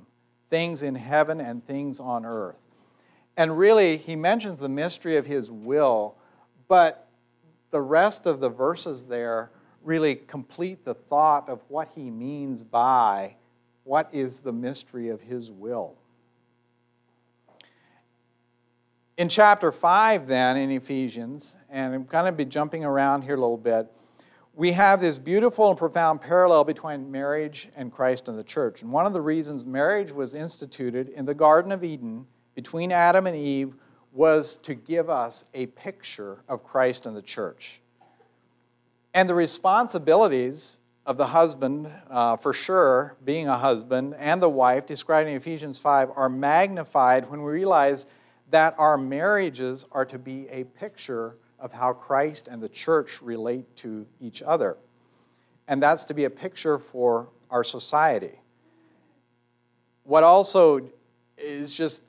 things 0.49 0.83
in 0.83 0.95
heaven 0.95 1.39
and 1.39 1.65
things 1.65 1.99
on 1.99 2.25
earth. 2.25 2.57
And 3.37 3.57
really, 3.57 3.97
he 3.97 4.15
mentions 4.15 4.59
the 4.59 4.69
mystery 4.69 5.17
of 5.17 5.25
His 5.25 5.49
will, 5.49 6.15
but 6.67 7.02
the 7.73 7.81
rest 7.81 8.27
of 8.27 8.39
the 8.39 8.49
verses 8.49 9.03
there 9.03 9.49
really 9.81 10.13
complete 10.15 10.85
the 10.85 10.93
thought 10.93 11.49
of 11.49 11.59
what 11.69 11.89
he 11.95 12.11
means 12.11 12.63
by 12.63 13.35
what 13.83 14.07
is 14.13 14.39
the 14.39 14.53
mystery 14.53 15.09
of 15.09 15.19
His 15.19 15.51
will. 15.51 15.95
In 19.17 19.27
chapter 19.27 19.71
5, 19.71 20.27
then, 20.27 20.55
in 20.55 20.69
Ephesians, 20.69 21.57
and 21.67 21.95
I'm 21.95 22.05
going 22.05 22.25
to 22.25 22.31
be 22.31 22.45
jumping 22.45 22.85
around 22.85 23.23
here 23.23 23.35
a 23.35 23.39
little 23.39 23.57
bit, 23.57 23.87
we 24.53 24.71
have 24.73 25.01
this 25.01 25.17
beautiful 25.17 25.69
and 25.69 25.77
profound 25.77 26.21
parallel 26.21 26.63
between 26.65 27.11
marriage 27.11 27.69
and 27.75 27.91
Christ 27.91 28.27
and 28.27 28.37
the 28.37 28.43
church. 28.43 28.83
And 28.83 28.91
one 28.91 29.07
of 29.07 29.13
the 29.13 29.21
reasons 29.21 29.65
marriage 29.65 30.11
was 30.11 30.35
instituted 30.35 31.09
in 31.09 31.25
the 31.25 31.33
Garden 31.33 31.71
of 31.71 31.83
Eden 31.83 32.27
between 32.53 32.91
Adam 32.91 33.25
and 33.25 33.35
Eve 33.35 33.73
was 34.13 34.57
to 34.59 34.75
give 34.75 35.09
us 35.09 35.45
a 35.53 35.65
picture 35.67 36.37
of 36.47 36.63
Christ 36.63 37.05
and 37.05 37.17
the 37.17 37.21
church. 37.21 37.81
And 39.13 39.27
the 39.27 39.33
responsibilities 39.33 40.79
of 41.05 41.17
the 41.17 41.25
husband, 41.25 41.91
uh, 42.09 42.37
for 42.37 42.53
sure, 42.53 43.15
being 43.25 43.47
a 43.47 43.57
husband, 43.57 44.15
and 44.17 44.41
the 44.41 44.49
wife, 44.49 44.85
described 44.85 45.29
in 45.29 45.35
Ephesians 45.35 45.79
5, 45.79 46.11
are 46.15 46.29
magnified 46.29 47.29
when 47.29 47.41
we 47.41 47.51
realize 47.51 48.07
that 48.51 48.75
our 48.77 48.97
marriages 48.97 49.85
are 49.91 50.05
to 50.05 50.19
be 50.19 50.47
a 50.49 50.63
picture 50.63 51.35
of 51.59 51.73
how 51.73 51.93
Christ 51.93 52.47
and 52.47 52.61
the 52.61 52.69
church 52.69 53.21
relate 53.21 53.75
to 53.77 54.05
each 54.21 54.43
other. 54.43 54.77
And 55.67 55.81
that's 55.81 56.05
to 56.05 56.13
be 56.13 56.25
a 56.25 56.29
picture 56.29 56.77
for 56.77 57.29
our 57.49 57.63
society. 57.63 58.39
What 60.03 60.23
also 60.23 60.89
is 61.37 61.73
just 61.73 62.03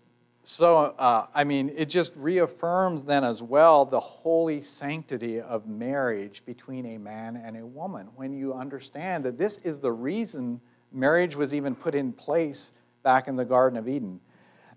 so, 0.46 0.94
uh, 0.98 1.26
I 1.34 1.42
mean, 1.42 1.72
it 1.74 1.86
just 1.86 2.14
reaffirms 2.16 3.02
then 3.02 3.24
as 3.24 3.42
well 3.42 3.86
the 3.86 3.98
holy 3.98 4.60
sanctity 4.60 5.40
of 5.40 5.66
marriage 5.66 6.44
between 6.44 6.84
a 6.84 6.98
man 6.98 7.40
and 7.42 7.56
a 7.56 7.64
woman 7.64 8.08
when 8.14 8.34
you 8.34 8.52
understand 8.52 9.24
that 9.24 9.38
this 9.38 9.56
is 9.58 9.80
the 9.80 9.90
reason 9.90 10.60
marriage 10.92 11.34
was 11.34 11.54
even 11.54 11.74
put 11.74 11.94
in 11.94 12.12
place 12.12 12.74
back 13.02 13.26
in 13.26 13.36
the 13.36 13.44
Garden 13.44 13.78
of 13.78 13.88
Eden. 13.88 14.20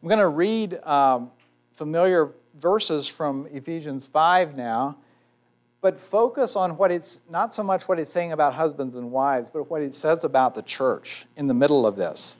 I'm 0.02 0.08
going 0.08 0.20
to 0.20 0.30
read 0.30 0.80
um, 0.86 1.32
familiar 1.76 2.32
verses 2.56 3.10
from 3.10 3.46
Ephesians 3.52 4.08
5 4.08 4.56
now, 4.56 4.98
but 5.82 6.00
focus 6.00 6.56
on 6.56 6.78
what 6.78 6.94
it's 6.94 7.22
not 7.30 7.54
so 7.54 7.62
much 7.62 7.90
what 7.90 8.00
it's 8.00 8.10
saying 8.10 8.32
about 8.32 8.54
husbands 8.54 8.96
and 8.96 9.12
wives, 9.12 9.50
but 9.50 9.70
what 9.70 9.82
it 9.82 9.94
says 9.94 10.24
about 10.24 10.56
the 10.56 10.62
church 10.62 11.26
in 11.36 11.48
the 11.48 11.54
middle 11.54 11.86
of 11.86 11.98
this. 11.98 12.40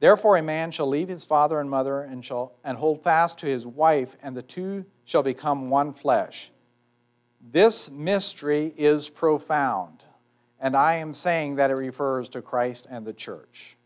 Therefore, 0.00 0.38
a 0.38 0.42
man 0.42 0.70
shall 0.70 0.88
leave 0.88 1.08
his 1.08 1.24
father 1.24 1.60
and 1.60 1.68
mother 1.68 2.00
and, 2.00 2.24
shall, 2.24 2.54
and 2.64 2.76
hold 2.76 3.04
fast 3.04 3.38
to 3.38 3.46
his 3.46 3.66
wife, 3.66 4.16
and 4.22 4.34
the 4.34 4.42
two 4.42 4.86
shall 5.04 5.22
become 5.22 5.68
one 5.68 5.92
flesh. 5.92 6.50
This 7.52 7.90
mystery 7.90 8.72
is 8.76 9.10
profound, 9.10 10.02
and 10.58 10.74
I 10.74 10.96
am 10.96 11.12
saying 11.12 11.56
that 11.56 11.70
it 11.70 11.74
refers 11.74 12.30
to 12.30 12.40
Christ 12.40 12.86
and 12.90 13.06
the 13.06 13.12
church. 13.12 13.76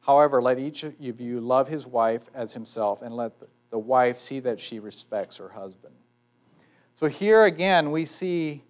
However, 0.00 0.40
let 0.40 0.58
each 0.58 0.84
of 0.84 0.94
you 1.00 1.40
love 1.40 1.68
his 1.68 1.86
wife 1.86 2.22
as 2.34 2.52
himself, 2.52 3.02
and 3.02 3.16
let 3.16 3.32
the 3.70 3.78
wife 3.78 4.18
see 4.18 4.38
that 4.40 4.60
she 4.60 4.78
respects 4.78 5.38
her 5.38 5.48
husband. 5.48 5.94
So 6.94 7.06
here 7.08 7.44
again, 7.44 7.90
we 7.90 8.04
see 8.04 8.62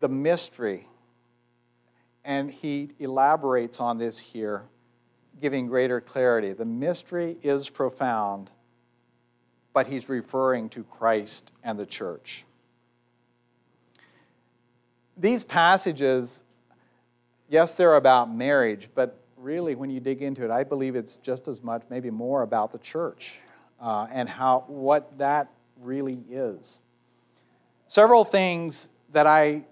the 0.00 0.08
mystery, 0.08 0.88
and 2.24 2.50
he 2.50 2.92
elaborates 2.98 3.80
on 3.80 3.98
this 3.98 4.18
here, 4.18 4.64
giving 5.40 5.66
greater 5.66 6.00
clarity. 6.00 6.52
The 6.52 6.64
mystery 6.64 7.36
is 7.42 7.68
profound, 7.68 8.50
but 9.72 9.86
he's 9.86 10.08
referring 10.08 10.68
to 10.70 10.84
Christ 10.84 11.52
and 11.62 11.78
the 11.78 11.86
church. 11.86 12.44
These 15.16 15.44
passages, 15.44 16.44
yes, 17.48 17.74
they're 17.74 17.96
about 17.96 18.34
marriage, 18.34 18.88
but 18.94 19.18
really, 19.36 19.74
when 19.74 19.90
you 19.90 20.00
dig 20.00 20.22
into 20.22 20.44
it, 20.44 20.50
I 20.50 20.64
believe 20.64 20.96
it's 20.96 21.18
just 21.18 21.48
as 21.48 21.62
much, 21.62 21.82
maybe 21.90 22.10
more, 22.10 22.42
about 22.42 22.72
the 22.72 22.78
church 22.78 23.40
uh, 23.80 24.06
and 24.10 24.28
how 24.28 24.64
what 24.66 25.16
that 25.18 25.48
really 25.80 26.18
is. 26.30 26.82
Several 27.86 28.24
things 28.24 28.90
that 29.12 29.26
I 29.26 29.64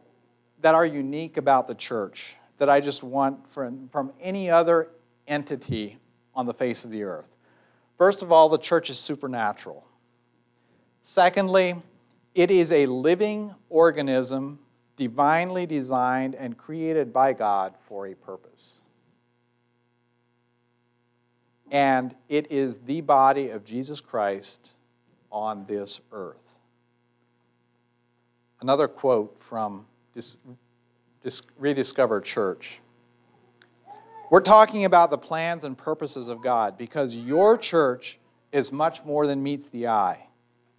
that 0.60 0.74
are 0.74 0.86
unique 0.86 1.36
about 1.36 1.68
the 1.68 1.74
church 1.74 2.36
that 2.56 2.70
I 2.70 2.80
just 2.80 3.02
want 3.02 3.50
from, 3.50 3.88
from 3.90 4.12
any 4.18 4.48
other 4.48 4.88
entity 5.28 5.98
on 6.34 6.46
the 6.46 6.54
face 6.54 6.84
of 6.84 6.90
the 6.90 7.02
earth. 7.02 7.36
First 7.98 8.22
of 8.22 8.32
all, 8.32 8.48
the 8.48 8.58
church 8.58 8.90
is 8.90 8.98
supernatural. 8.98 9.86
Secondly, 11.02 11.74
it 12.34 12.50
is 12.50 12.72
a 12.72 12.86
living 12.86 13.54
organism 13.68 14.58
divinely 14.96 15.66
designed 15.66 16.34
and 16.34 16.56
created 16.56 17.12
by 17.12 17.32
God 17.32 17.74
for 17.88 18.06
a 18.06 18.14
purpose. 18.14 18.82
And 21.70 22.14
it 22.28 22.50
is 22.50 22.78
the 22.78 23.00
body 23.00 23.50
of 23.50 23.64
Jesus 23.64 24.00
Christ 24.00 24.76
on 25.30 25.64
this 25.66 26.00
earth. 26.12 26.56
Another 28.60 28.88
quote 28.88 29.36
from 29.40 29.84
Dis- 30.14 30.38
Dis- 31.22 31.42
Rediscover 31.58 32.20
Church. 32.20 32.80
We're 34.30 34.40
talking 34.40 34.84
about 34.84 35.10
the 35.10 35.18
plans 35.18 35.64
and 35.64 35.76
purposes 35.76 36.28
of 36.28 36.42
God 36.42 36.78
because 36.78 37.14
your 37.14 37.58
church 37.58 38.18
is 38.52 38.72
much 38.72 39.04
more 39.04 39.26
than 39.26 39.42
meets 39.42 39.68
the 39.68 39.88
eye. 39.88 40.26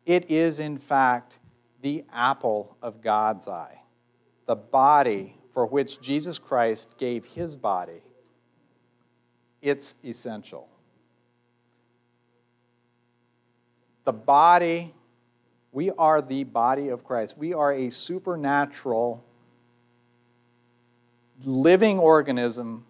It 0.05 0.29
is, 0.29 0.59
in 0.59 0.77
fact, 0.77 1.39
the 1.81 2.03
apple 2.11 2.77
of 2.81 3.01
God's 3.01 3.47
eye, 3.47 3.79
the 4.45 4.55
body 4.55 5.35
for 5.53 5.65
which 5.65 6.01
Jesus 6.01 6.39
Christ 6.39 6.97
gave 6.97 7.25
his 7.25 7.55
body. 7.55 8.01
It's 9.61 9.95
essential. 10.03 10.67
The 14.03 14.13
body 14.13 14.93
we 15.75 15.91
are 15.97 16.21
the 16.21 16.45
body 16.45 16.87
of 16.87 17.03
Christ. 17.03 17.37
We 17.37 17.53
are 17.53 17.73
a 17.73 17.89
supernatural 17.89 19.21
living 21.43 21.99
organism 21.99 22.84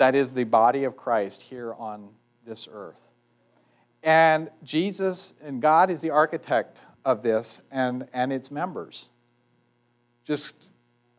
that 0.00 0.14
is 0.14 0.32
the 0.32 0.44
body 0.44 0.84
of 0.84 0.96
Christ 0.96 1.42
here 1.42 1.74
on 1.74 2.08
this 2.46 2.66
earth. 2.72 3.10
And 4.02 4.48
Jesus 4.62 5.34
and 5.42 5.60
God 5.60 5.90
is 5.90 6.00
the 6.00 6.08
architect 6.08 6.80
of 7.04 7.22
this 7.22 7.62
and, 7.70 8.08
and 8.14 8.32
its 8.32 8.50
members. 8.50 9.10
Just, 10.24 10.70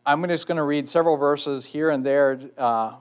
I'm 0.04 0.26
just 0.26 0.48
going 0.48 0.56
to 0.56 0.64
read 0.64 0.88
several 0.88 1.16
verses 1.16 1.64
here 1.64 1.90
and 1.90 2.04
there. 2.04 2.40
Uh, 2.58 2.96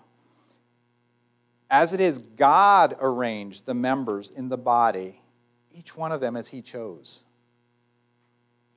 as 1.72 1.94
it 1.94 2.00
is, 2.00 2.20
God 2.20 2.96
arranged 3.00 3.66
the 3.66 3.74
members 3.74 4.30
in 4.30 4.50
the 4.50 4.58
body 4.58 5.20
each 5.74 5.98
one 5.98 6.12
of 6.12 6.22
them 6.22 6.36
as 6.36 6.48
He 6.48 6.62
chose. 6.62 7.24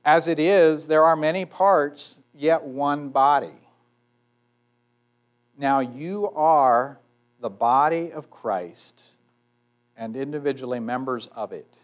As 0.06 0.26
it 0.26 0.38
is, 0.38 0.86
there 0.86 1.04
are 1.04 1.16
many 1.16 1.44
parts, 1.44 2.20
yet 2.32 2.62
one 2.62 3.10
body. 3.10 3.63
Now 5.56 5.80
you 5.80 6.30
are 6.30 6.98
the 7.40 7.50
body 7.50 8.12
of 8.12 8.30
Christ 8.30 9.04
and 9.96 10.16
individually 10.16 10.80
members 10.80 11.26
of 11.28 11.52
it. 11.52 11.78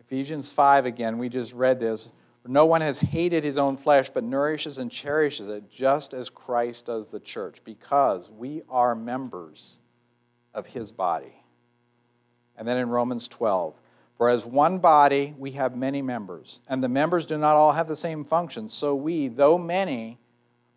Ephesians 0.00 0.52
5 0.52 0.84
again, 0.84 1.16
we 1.16 1.28
just 1.28 1.54
read 1.54 1.80
this. 1.80 2.12
No 2.46 2.66
one 2.66 2.80
has 2.80 2.98
hated 2.98 3.44
his 3.44 3.56
own 3.56 3.76
flesh, 3.76 4.10
but 4.10 4.24
nourishes 4.24 4.78
and 4.78 4.90
cherishes 4.90 5.48
it, 5.48 5.70
just 5.70 6.12
as 6.12 6.28
Christ 6.28 6.86
does 6.86 7.08
the 7.08 7.20
church, 7.20 7.62
because 7.64 8.28
we 8.30 8.62
are 8.68 8.94
members 8.94 9.78
of 10.52 10.66
his 10.66 10.90
body. 10.90 11.32
And 12.56 12.66
then 12.66 12.76
in 12.76 12.90
Romans 12.90 13.28
12, 13.28 13.74
for 14.18 14.28
as 14.28 14.44
one 14.44 14.78
body 14.78 15.34
we 15.38 15.52
have 15.52 15.76
many 15.76 16.02
members, 16.02 16.60
and 16.68 16.82
the 16.82 16.88
members 16.88 17.26
do 17.26 17.38
not 17.38 17.56
all 17.56 17.72
have 17.72 17.88
the 17.88 17.96
same 17.96 18.24
function. 18.24 18.68
So 18.68 18.94
we, 18.94 19.28
though 19.28 19.56
many, 19.56 20.18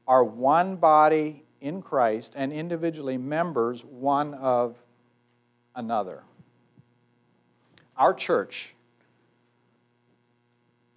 are 0.07 0.23
one 0.23 0.75
body 0.75 1.43
in 1.61 1.81
Christ 1.81 2.33
and 2.35 2.53
individually 2.53 3.17
members 3.17 3.83
one 3.83 4.33
of 4.35 4.75
another. 5.75 6.23
Our 7.97 8.13
church, 8.13 8.75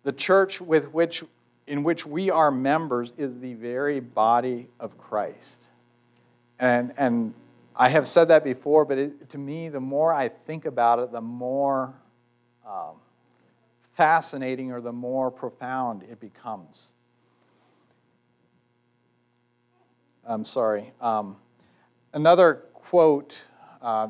the 0.03 0.13
church 0.13 0.61
with 0.61 0.93
which, 0.93 1.25
in 1.67 1.85
which 1.85 2.05
we 2.05 2.31
are 2.31 2.51
members, 2.51 3.13
is 3.17 3.39
the 3.41 3.55
very 3.55 4.01
body 4.01 4.69
of 4.79 4.99
Christ. 4.99 5.69
And, 6.59 6.93
and 6.97 7.35
I 7.77 7.89
have 7.89 8.09
said 8.09 8.29
that 8.29 8.43
before, 8.43 8.85
but 8.85 8.99
it, 8.99 9.31
to 9.31 9.39
me, 9.39 9.69
the 9.69 9.81
more 9.81 10.13
I 10.13 10.29
think 10.29 10.67
about 10.67 10.99
it, 10.99 11.13
the 11.13 11.21
more 11.21 11.95
um, 12.67 12.97
fascinating 13.95 14.73
or 14.73 14.81
the 14.81 14.93
more 14.93 15.31
profound 15.31 16.03
it 16.03 16.21
becomes. 16.21 16.93
I'm 20.29 20.45
sorry. 20.45 20.93
Um, 21.01 21.37
another 22.13 22.57
quote, 22.75 23.43
uh, 23.81 24.09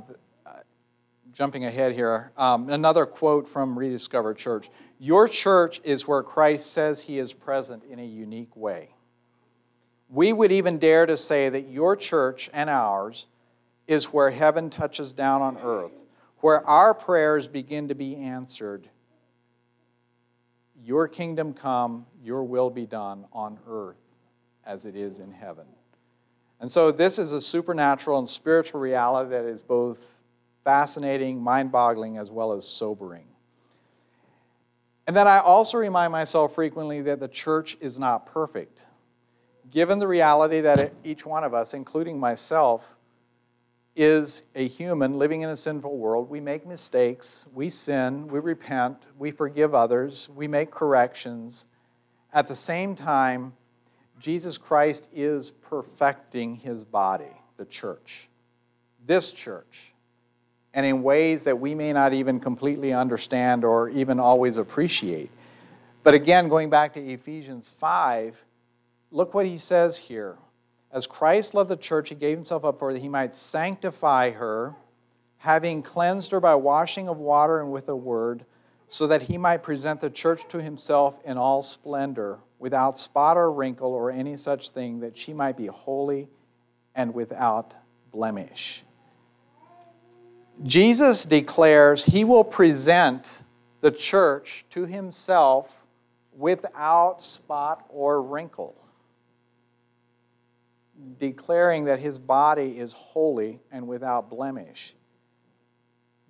jumping 1.32 1.64
ahead 1.64 1.92
here, 1.92 2.32
um, 2.36 2.68
another 2.70 3.06
quote 3.06 3.48
from 3.48 3.78
Rediscover 3.78 4.34
Church 4.34 4.68
Your 4.98 5.28
church 5.28 5.80
is 5.84 6.08
where 6.08 6.24
Christ 6.24 6.72
says 6.72 7.00
he 7.00 7.20
is 7.20 7.32
present 7.32 7.84
in 7.88 8.00
a 8.00 8.04
unique 8.04 8.56
way. 8.56 8.88
We 10.08 10.32
would 10.32 10.50
even 10.50 10.78
dare 10.78 11.06
to 11.06 11.16
say 11.16 11.50
that 11.50 11.68
your 11.68 11.94
church 11.94 12.50
and 12.52 12.68
ours 12.68 13.28
is 13.86 14.06
where 14.06 14.32
heaven 14.32 14.70
touches 14.70 15.12
down 15.12 15.40
on 15.40 15.56
earth, 15.58 16.02
where 16.38 16.66
our 16.66 16.94
prayers 16.94 17.46
begin 17.46 17.86
to 17.88 17.94
be 17.94 18.16
answered. 18.16 18.88
Your 20.82 21.06
kingdom 21.06 21.52
come, 21.54 22.06
your 22.24 22.42
will 22.42 22.70
be 22.70 22.86
done 22.86 23.24
on 23.32 23.60
earth 23.68 24.00
as 24.66 24.84
it 24.84 24.96
is 24.96 25.20
in 25.20 25.30
heaven. 25.30 25.66
And 26.60 26.70
so, 26.70 26.90
this 26.90 27.18
is 27.18 27.32
a 27.32 27.40
supernatural 27.40 28.18
and 28.18 28.28
spiritual 28.28 28.80
reality 28.80 29.30
that 29.30 29.44
is 29.44 29.62
both 29.62 30.18
fascinating, 30.64 31.40
mind 31.40 31.70
boggling, 31.70 32.18
as 32.18 32.30
well 32.30 32.52
as 32.52 32.66
sobering. 32.66 33.24
And 35.06 35.16
then 35.16 35.26
I 35.26 35.38
also 35.38 35.78
remind 35.78 36.12
myself 36.12 36.54
frequently 36.54 37.00
that 37.02 37.20
the 37.20 37.28
church 37.28 37.78
is 37.80 37.98
not 37.98 38.26
perfect. 38.26 38.82
Given 39.70 39.98
the 39.98 40.08
reality 40.08 40.60
that 40.60 40.92
each 41.04 41.24
one 41.24 41.44
of 41.44 41.54
us, 41.54 41.72
including 41.72 42.20
myself, 42.20 42.94
is 43.96 44.42
a 44.54 44.68
human 44.68 45.18
living 45.18 45.40
in 45.40 45.48
a 45.48 45.56
sinful 45.56 45.96
world. 45.96 46.28
We 46.28 46.40
make 46.40 46.66
mistakes, 46.66 47.48
we 47.54 47.70
sin, 47.70 48.28
we 48.28 48.38
repent, 48.38 49.06
we 49.18 49.30
forgive 49.30 49.74
others, 49.74 50.28
we 50.34 50.46
make 50.46 50.70
corrections. 50.70 51.66
At 52.32 52.46
the 52.46 52.54
same 52.54 52.94
time, 52.94 53.54
Jesus 54.18 54.58
Christ 54.58 55.08
is 55.14 55.50
perfecting 55.50 56.56
his 56.56 56.84
body, 56.84 57.32
the 57.56 57.64
church, 57.64 58.28
this 59.06 59.32
church, 59.32 59.92
and 60.74 60.84
in 60.84 61.02
ways 61.02 61.44
that 61.44 61.58
we 61.58 61.74
may 61.74 61.92
not 61.92 62.12
even 62.12 62.40
completely 62.40 62.92
understand 62.92 63.64
or 63.64 63.88
even 63.90 64.20
always 64.20 64.56
appreciate. 64.56 65.30
But 66.02 66.14
again, 66.14 66.48
going 66.48 66.70
back 66.70 66.94
to 66.94 67.00
Ephesians 67.00 67.74
5, 67.78 68.42
look 69.10 69.34
what 69.34 69.46
he 69.46 69.58
says 69.58 69.98
here. 69.98 70.36
As 70.90 71.06
Christ 71.06 71.54
loved 71.54 71.70
the 71.70 71.76
church, 71.76 72.08
he 72.08 72.14
gave 72.14 72.36
himself 72.36 72.64
up 72.64 72.78
for 72.78 72.92
that 72.92 73.02
he 73.02 73.08
might 73.08 73.36
sanctify 73.36 74.30
her, 74.30 74.74
having 75.38 75.82
cleansed 75.82 76.30
her 76.30 76.40
by 76.40 76.54
washing 76.54 77.08
of 77.08 77.18
water 77.18 77.60
and 77.60 77.70
with 77.70 77.86
the 77.86 77.96
word, 77.96 78.44
so 78.88 79.06
that 79.06 79.22
he 79.22 79.36
might 79.36 79.62
present 79.62 80.00
the 80.00 80.10
church 80.10 80.48
to 80.48 80.62
himself 80.62 81.14
in 81.24 81.36
all 81.36 81.62
splendor, 81.62 82.38
without 82.58 82.98
spot 82.98 83.36
or 83.36 83.52
wrinkle 83.52 83.92
or 83.92 84.10
any 84.10 84.36
such 84.36 84.70
thing, 84.70 85.00
that 85.00 85.16
she 85.16 85.32
might 85.32 85.56
be 85.56 85.66
holy 85.66 86.28
and 86.94 87.14
without 87.14 87.74
blemish. 88.10 88.84
Jesus 90.64 91.24
declares 91.24 92.04
he 92.04 92.24
will 92.24 92.44
present 92.44 93.28
the 93.80 93.92
church 93.92 94.64
to 94.70 94.86
himself 94.86 95.84
without 96.32 97.22
spot 97.22 97.84
or 97.88 98.22
wrinkle. 98.22 98.74
declaring 101.18 101.84
that 101.84 102.00
his 102.00 102.18
body 102.18 102.78
is 102.78 102.92
holy 102.92 103.60
and 103.70 103.86
without 103.86 104.28
blemish. 104.28 104.94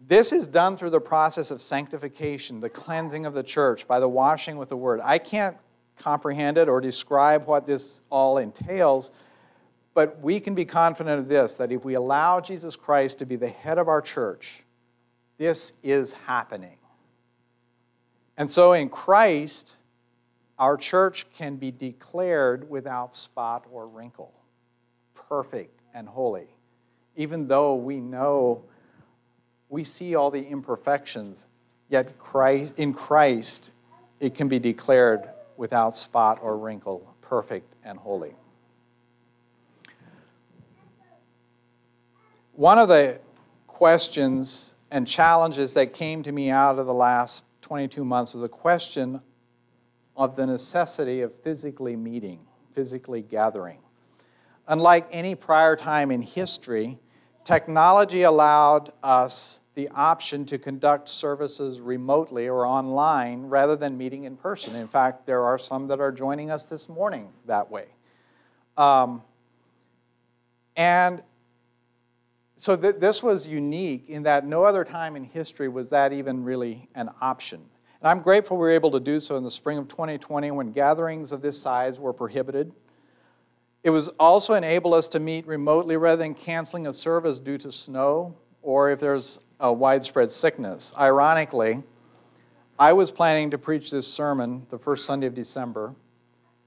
This 0.06 0.32
is 0.32 0.46
done 0.46 0.76
through 0.76 0.90
the 0.90 1.00
process 1.00 1.50
of 1.50 1.60
sanctification, 1.60 2.60
the 2.60 2.68
cleansing 2.68 3.26
of 3.26 3.34
the 3.34 3.42
church 3.42 3.88
by 3.88 3.98
the 3.98 4.08
washing 4.08 4.56
with 4.56 4.68
the 4.68 4.76
word. 4.76 5.00
I 5.02 5.18
can't 5.18 5.56
comprehend 5.98 6.58
it 6.58 6.68
or 6.68 6.80
describe 6.80 7.46
what 7.46 7.66
this 7.66 8.02
all 8.10 8.38
entails, 8.38 9.12
but 9.94 10.20
we 10.20 10.40
can 10.40 10.54
be 10.54 10.64
confident 10.64 11.18
of 11.18 11.28
this 11.28 11.56
that 11.56 11.72
if 11.72 11.84
we 11.84 11.94
allow 11.94 12.40
Jesus 12.40 12.76
Christ 12.76 13.18
to 13.18 13.26
be 13.26 13.36
the 13.36 13.48
head 13.48 13.78
of 13.78 13.88
our 13.88 14.00
church, 14.00 14.64
this 15.38 15.72
is 15.82 16.12
happening. 16.12 16.76
And 18.36 18.50
so 18.50 18.72
in 18.72 18.88
Christ, 18.88 19.76
our 20.58 20.76
church 20.76 21.26
can 21.34 21.56
be 21.56 21.70
declared 21.70 22.68
without 22.70 23.14
spot 23.14 23.64
or 23.70 23.88
wrinkle, 23.88 24.32
perfect 25.14 25.80
and 25.94 26.08
holy, 26.08 26.46
even 27.16 27.48
though 27.48 27.74
we 27.74 28.00
know 28.00 28.64
we 29.68 29.84
see 29.84 30.14
all 30.14 30.30
the 30.30 30.44
imperfections, 30.44 31.46
yet 31.88 32.18
Christ, 32.18 32.74
in 32.78 32.94
Christ 32.94 33.70
it 34.20 34.34
can 34.34 34.48
be 34.48 34.58
declared 34.58 35.28
without 35.58 35.94
spot 35.94 36.38
or 36.40 36.56
wrinkle, 36.56 37.14
perfect 37.20 37.74
and 37.84 37.98
holy. 37.98 38.34
One 42.52 42.78
of 42.78 42.88
the 42.88 43.20
questions 43.66 44.74
and 44.90 45.06
challenges 45.06 45.74
that 45.74 45.92
came 45.92 46.22
to 46.22 46.32
me 46.32 46.50
out 46.50 46.78
of 46.78 46.86
the 46.86 46.94
last 46.94 47.44
22 47.60 48.04
months 48.04 48.34
was 48.34 48.42
the 48.42 48.48
question 48.48 49.20
of 50.16 50.34
the 50.36 50.46
necessity 50.46 51.20
of 51.20 51.34
physically 51.42 51.94
meeting, 51.94 52.40
physically 52.72 53.22
gathering. 53.22 53.78
Unlike 54.68 55.08
any 55.10 55.34
prior 55.34 55.76
time 55.76 56.10
in 56.10 56.22
history, 56.22 56.98
technology 57.44 58.22
allowed 58.22 58.92
us 59.02 59.60
the 59.78 59.88
option 59.90 60.44
to 60.44 60.58
conduct 60.58 61.08
services 61.08 61.80
remotely 61.80 62.48
or 62.48 62.66
online 62.66 63.42
rather 63.44 63.76
than 63.76 63.96
meeting 63.96 64.24
in 64.24 64.36
person. 64.36 64.74
In 64.74 64.88
fact, 64.88 65.24
there 65.24 65.44
are 65.44 65.56
some 65.56 65.86
that 65.86 66.00
are 66.00 66.10
joining 66.10 66.50
us 66.50 66.64
this 66.64 66.88
morning 66.88 67.28
that 67.46 67.70
way. 67.70 67.84
Um, 68.76 69.22
and 70.76 71.22
so 72.56 72.76
th- 72.76 72.96
this 72.96 73.22
was 73.22 73.46
unique 73.46 74.06
in 74.08 74.24
that 74.24 74.44
no 74.44 74.64
other 74.64 74.82
time 74.82 75.14
in 75.14 75.22
history 75.22 75.68
was 75.68 75.90
that 75.90 76.12
even 76.12 76.42
really 76.42 76.88
an 76.96 77.08
option. 77.20 77.60
And 78.00 78.10
I'm 78.10 78.18
grateful 78.18 78.56
we 78.56 78.62
were 78.62 78.70
able 78.70 78.90
to 78.90 79.00
do 79.00 79.20
so 79.20 79.36
in 79.36 79.44
the 79.44 79.50
spring 79.50 79.78
of 79.78 79.86
2020 79.86 80.50
when 80.50 80.72
gatherings 80.72 81.30
of 81.30 81.40
this 81.40 81.56
size 81.56 82.00
were 82.00 82.12
prohibited. 82.12 82.72
It 83.84 83.90
was 83.90 84.08
also 84.18 84.54
enabled 84.54 84.94
us 84.94 85.06
to 85.10 85.20
meet 85.20 85.46
remotely 85.46 85.96
rather 85.96 86.20
than 86.24 86.34
canceling 86.34 86.88
a 86.88 86.92
service 86.92 87.38
due 87.38 87.58
to 87.58 87.70
snow 87.70 88.34
or 88.62 88.90
if 88.90 89.00
there's 89.00 89.40
a 89.60 89.72
widespread 89.72 90.32
sickness. 90.32 90.94
Ironically, 90.98 91.82
I 92.78 92.92
was 92.92 93.10
planning 93.10 93.50
to 93.50 93.58
preach 93.58 93.90
this 93.90 94.06
sermon 94.06 94.66
the 94.70 94.78
first 94.78 95.04
Sunday 95.04 95.26
of 95.26 95.34
December, 95.34 95.94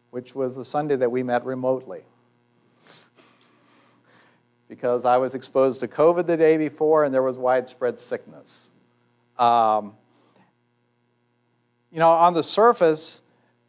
which 0.10 0.36
was 0.36 0.56
the 0.56 0.66
Sunday 0.66 0.98
that 0.98 1.10
we 1.10 1.24
met 1.24 1.46
remotely. 1.46 2.02
Because 4.68 5.06
I 5.06 5.18
was 5.18 5.36
exposed 5.36 5.80
to 5.82 5.88
COVID 5.88 6.26
the 6.28 6.38
day 6.38 6.58
before 6.58 7.06
and 7.06 7.14
there 7.14 7.24
was 7.24 7.38
widespread 7.38 8.00
sickness. 8.00 8.72
Um, 9.38 9.94
you 11.92 12.00
know, 12.00 12.10
on 12.10 12.34
the 12.34 12.44
surface, 12.44 13.24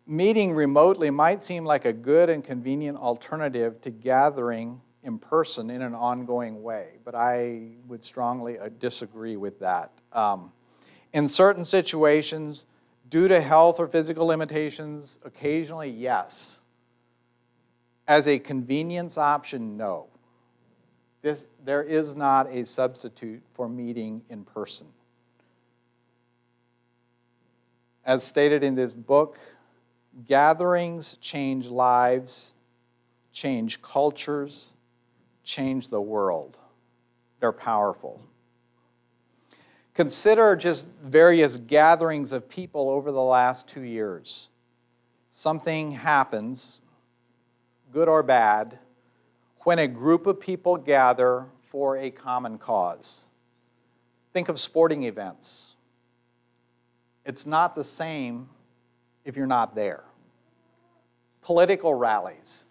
meeting 0.07 0.53
remotely 0.53 1.11
might 1.11 1.43
seem 1.43 1.65
like 1.65 1.85
a 1.85 1.93
good 1.93 2.29
and 2.29 2.45
convenient 2.45 2.99
alternative 2.99 3.81
to 3.83 3.91
gathering 3.91 4.81
in 5.05 5.19
person 5.19 5.71
in 5.71 5.83
an 5.83 5.95
ongoing 5.95 6.63
way, 6.63 6.99
but 7.05 7.15
I 7.15 7.63
would 7.89 8.05
strongly 8.05 8.59
uh, 8.59 8.69
disagree 8.79 9.37
with 9.37 9.59
that. 9.61 9.91
Um, 10.13 10.53
in 11.13 11.29
certain 11.29 11.65
situations, 11.65 12.67
due 13.11 13.29
to 13.29 13.41
health 13.41 13.81
or 13.81 13.89
physical 13.89 14.27
limitations, 14.27 15.19
occasionally, 15.25 15.91
yes. 15.91 16.63
As 18.07 18.29
a 18.29 18.39
convenience 18.39 19.19
option, 19.19 19.77
no. 19.77 20.07
This, 21.21 21.47
there 21.65 21.83
is 21.83 22.17
not 22.17 22.49
a 22.51 22.65
substitute 22.65 23.43
for 23.55 23.69
meeting 23.69 24.23
in 24.29 24.45
person. 24.45 24.87
As 28.05 28.25
stated 28.25 28.65
in 28.65 28.75
this 28.75 28.95
book, 28.95 29.39
gatherings 30.27 31.17
change 31.19 31.69
lives, 31.69 32.55
change 33.33 33.81
cultures, 33.83 34.73
change 35.45 35.89
the 35.89 36.01
world. 36.01 36.57
They're 37.41 37.53
powerful. 37.53 38.21
Consider 39.95 40.57
just 40.57 40.87
various 41.05 41.59
gatherings 41.59 42.33
of 42.33 42.49
people 42.49 42.89
over 42.89 43.13
the 43.13 43.23
last 43.23 43.69
two 43.69 43.83
years. 43.83 44.51
Something 45.31 45.91
happens, 45.91 46.81
good 47.93 48.09
or 48.09 48.23
bad, 48.23 48.79
when 49.61 49.79
a 49.79 49.89
group 49.89 50.27
of 50.27 50.41
people 50.41 50.77
gather 50.77 51.47
for 51.71 51.99
a 51.99 52.11
common 52.11 52.59
cause. 52.59 53.27
Think 54.33 54.49
of 54.49 54.59
sporting 54.59 55.03
events 55.05 55.77
it's 57.25 57.47
not 57.47 57.75
the 57.75 57.85
same 57.85 58.49
if 59.25 59.37
you're 59.37 59.47
not 59.47 59.75
there. 59.75 60.03
Political 61.43 61.95
rallies. 61.95 62.67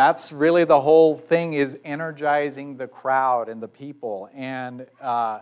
That's 0.00 0.32
really 0.32 0.64
the 0.64 0.80
whole 0.80 1.18
thing 1.18 1.52
is 1.52 1.78
energizing 1.84 2.78
the 2.78 2.88
crowd 2.88 3.50
and 3.50 3.62
the 3.62 3.68
people. 3.68 4.30
And 4.34 4.86
uh, 4.98 5.40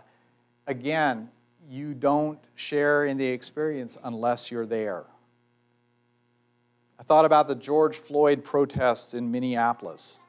again, 0.67 1.29
you 1.69 1.93
don't 1.93 2.37
share 2.55 3.05
in 3.05 3.15
the 3.15 3.25
experience 3.25 3.97
unless 4.03 4.51
you're 4.51 4.65
there. 4.65 5.05
I 6.99 7.03
thought 7.03 7.23
about 7.23 7.47
the 7.47 7.55
George 7.55 7.99
Floyd 7.99 8.43
protests 8.43 9.13
in 9.13 9.31
Minneapolis, 9.31 10.25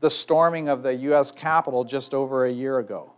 the 0.00 0.10
storming 0.10 0.68
of 0.68 0.82
the 0.82 0.94
U.S. 0.96 1.32
Capitol 1.32 1.84
just 1.84 2.12
over 2.12 2.44
a 2.44 2.52
year 2.52 2.80
ago. 2.80 3.14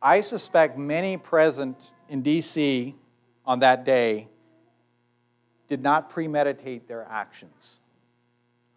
I 0.00 0.20
suspect 0.20 0.78
many 0.78 1.16
present 1.16 1.92
in 2.08 2.22
D.C. 2.22 2.94
on 3.44 3.58
that 3.58 3.84
day 3.84 4.28
did 5.74 5.82
not 5.82 6.08
premeditate 6.08 6.86
their 6.86 7.04
actions. 7.10 7.80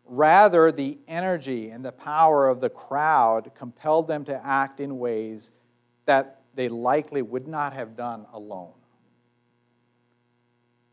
Rather, 0.07 0.71
the 0.71 0.97
energy 1.07 1.69
and 1.69 1.86
the 1.86 1.91
power 1.91 2.47
of 2.47 2.60
the 2.60 2.71
crowd 2.71 3.51
compelled 3.53 4.07
them 4.07 4.25
to 4.25 4.43
act 4.43 4.79
in 4.79 4.97
ways 4.97 5.51
that 6.07 6.41
they 6.55 6.69
likely 6.69 7.21
would 7.21 7.47
not 7.47 7.73
have 7.73 7.95
done 7.95 8.25
alone. 8.33 8.71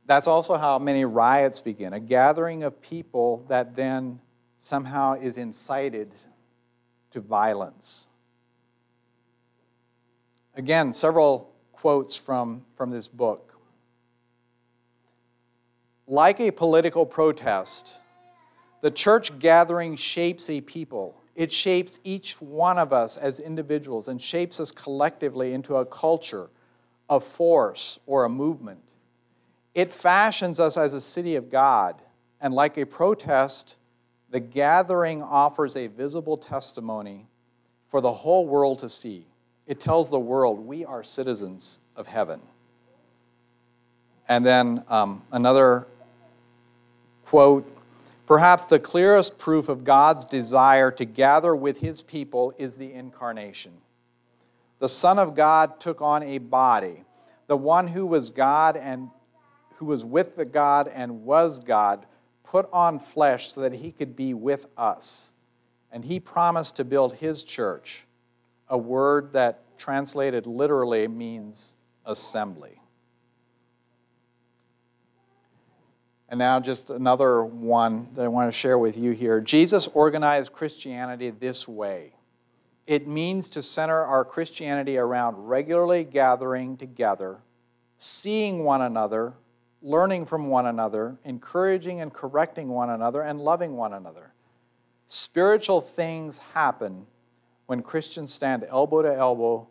That's 0.04 0.26
also 0.26 0.58
how 0.58 0.78
many 0.78 1.06
riots 1.06 1.62
begin 1.62 1.94
a 1.94 2.00
gathering 2.00 2.64
of 2.64 2.82
people 2.82 3.46
that 3.48 3.74
then 3.74 4.20
somehow 4.58 5.14
is 5.14 5.38
incited 5.38 6.10
to 7.12 7.20
violence. 7.20 8.10
Again, 10.54 10.92
several 10.92 11.50
quotes 11.72 12.14
from, 12.14 12.62
from 12.76 12.90
this 12.90 13.08
book. 13.08 13.53
Like 16.06 16.40
a 16.40 16.50
political 16.50 17.06
protest, 17.06 18.00
the 18.82 18.90
church 18.90 19.38
gathering 19.38 19.96
shapes 19.96 20.50
a 20.50 20.60
people. 20.60 21.20
It 21.34 21.50
shapes 21.50 21.98
each 22.04 22.40
one 22.40 22.78
of 22.78 22.92
us 22.92 23.16
as 23.16 23.40
individuals 23.40 24.08
and 24.08 24.20
shapes 24.20 24.60
us 24.60 24.70
collectively 24.70 25.54
into 25.54 25.76
a 25.76 25.86
culture, 25.86 26.48
a 27.08 27.18
force, 27.18 27.98
or 28.06 28.24
a 28.24 28.28
movement. 28.28 28.80
It 29.74 29.90
fashions 29.90 30.60
us 30.60 30.76
as 30.76 30.94
a 30.94 31.00
city 31.00 31.36
of 31.36 31.50
God. 31.50 32.00
And 32.40 32.52
like 32.52 32.76
a 32.76 32.84
protest, 32.84 33.76
the 34.30 34.40
gathering 34.40 35.22
offers 35.22 35.76
a 35.76 35.86
visible 35.86 36.36
testimony 36.36 37.26
for 37.88 38.00
the 38.00 38.12
whole 38.12 38.46
world 38.46 38.80
to 38.80 38.90
see 38.90 39.26
it 39.66 39.80
tells 39.80 40.10
the 40.10 40.18
world 40.18 40.60
we 40.60 40.84
are 40.84 41.02
citizens 41.02 41.80
of 41.96 42.06
heaven. 42.06 42.40
And 44.28 44.44
then 44.44 44.84
um, 44.88 45.22
another 45.32 45.86
quote 47.34 47.68
Perhaps 48.26 48.66
the 48.66 48.78
clearest 48.78 49.38
proof 49.38 49.68
of 49.68 49.82
God's 49.82 50.24
desire 50.24 50.92
to 50.92 51.04
gather 51.04 51.56
with 51.56 51.80
his 51.80 52.00
people 52.00 52.54
is 52.58 52.76
the 52.76 52.92
incarnation. 52.92 53.72
The 54.78 54.88
Son 54.88 55.18
of 55.18 55.34
God 55.34 55.80
took 55.80 56.00
on 56.00 56.22
a 56.22 56.38
body. 56.38 57.02
The 57.48 57.56
one 57.56 57.88
who 57.88 58.06
was 58.06 58.30
God 58.30 58.76
and 58.76 59.10
who 59.78 59.86
was 59.86 60.04
with 60.04 60.36
the 60.36 60.44
God 60.44 60.86
and 60.86 61.24
was 61.24 61.58
God 61.58 62.06
put 62.44 62.68
on 62.72 63.00
flesh 63.00 63.50
so 63.50 63.62
that 63.62 63.72
he 63.72 63.90
could 63.90 64.14
be 64.14 64.32
with 64.32 64.66
us. 64.78 65.32
And 65.90 66.04
he 66.04 66.20
promised 66.20 66.76
to 66.76 66.84
build 66.84 67.14
his 67.14 67.42
church 67.42 68.06
a 68.68 68.78
word 68.78 69.32
that 69.32 69.76
translated 69.76 70.46
literally 70.46 71.08
means 71.08 71.74
assembly. 72.06 72.78
And 76.34 76.40
now, 76.40 76.58
just 76.58 76.90
another 76.90 77.44
one 77.44 78.08
that 78.16 78.24
I 78.24 78.26
want 78.26 78.52
to 78.52 78.58
share 78.58 78.76
with 78.76 78.98
you 78.98 79.12
here. 79.12 79.40
Jesus 79.40 79.86
organized 79.94 80.52
Christianity 80.52 81.30
this 81.30 81.68
way 81.68 82.12
it 82.88 83.06
means 83.06 83.48
to 83.50 83.62
center 83.62 84.02
our 84.02 84.24
Christianity 84.24 84.98
around 84.98 85.36
regularly 85.36 86.02
gathering 86.02 86.76
together, 86.76 87.38
seeing 87.98 88.64
one 88.64 88.82
another, 88.82 89.34
learning 89.80 90.26
from 90.26 90.48
one 90.48 90.66
another, 90.66 91.16
encouraging 91.24 92.00
and 92.00 92.12
correcting 92.12 92.68
one 92.68 92.90
another, 92.90 93.22
and 93.22 93.40
loving 93.40 93.76
one 93.76 93.92
another. 93.92 94.32
Spiritual 95.06 95.80
things 95.80 96.40
happen 96.52 97.06
when 97.66 97.80
Christians 97.80 98.34
stand 98.34 98.66
elbow 98.68 99.02
to 99.02 99.14
elbow, 99.14 99.68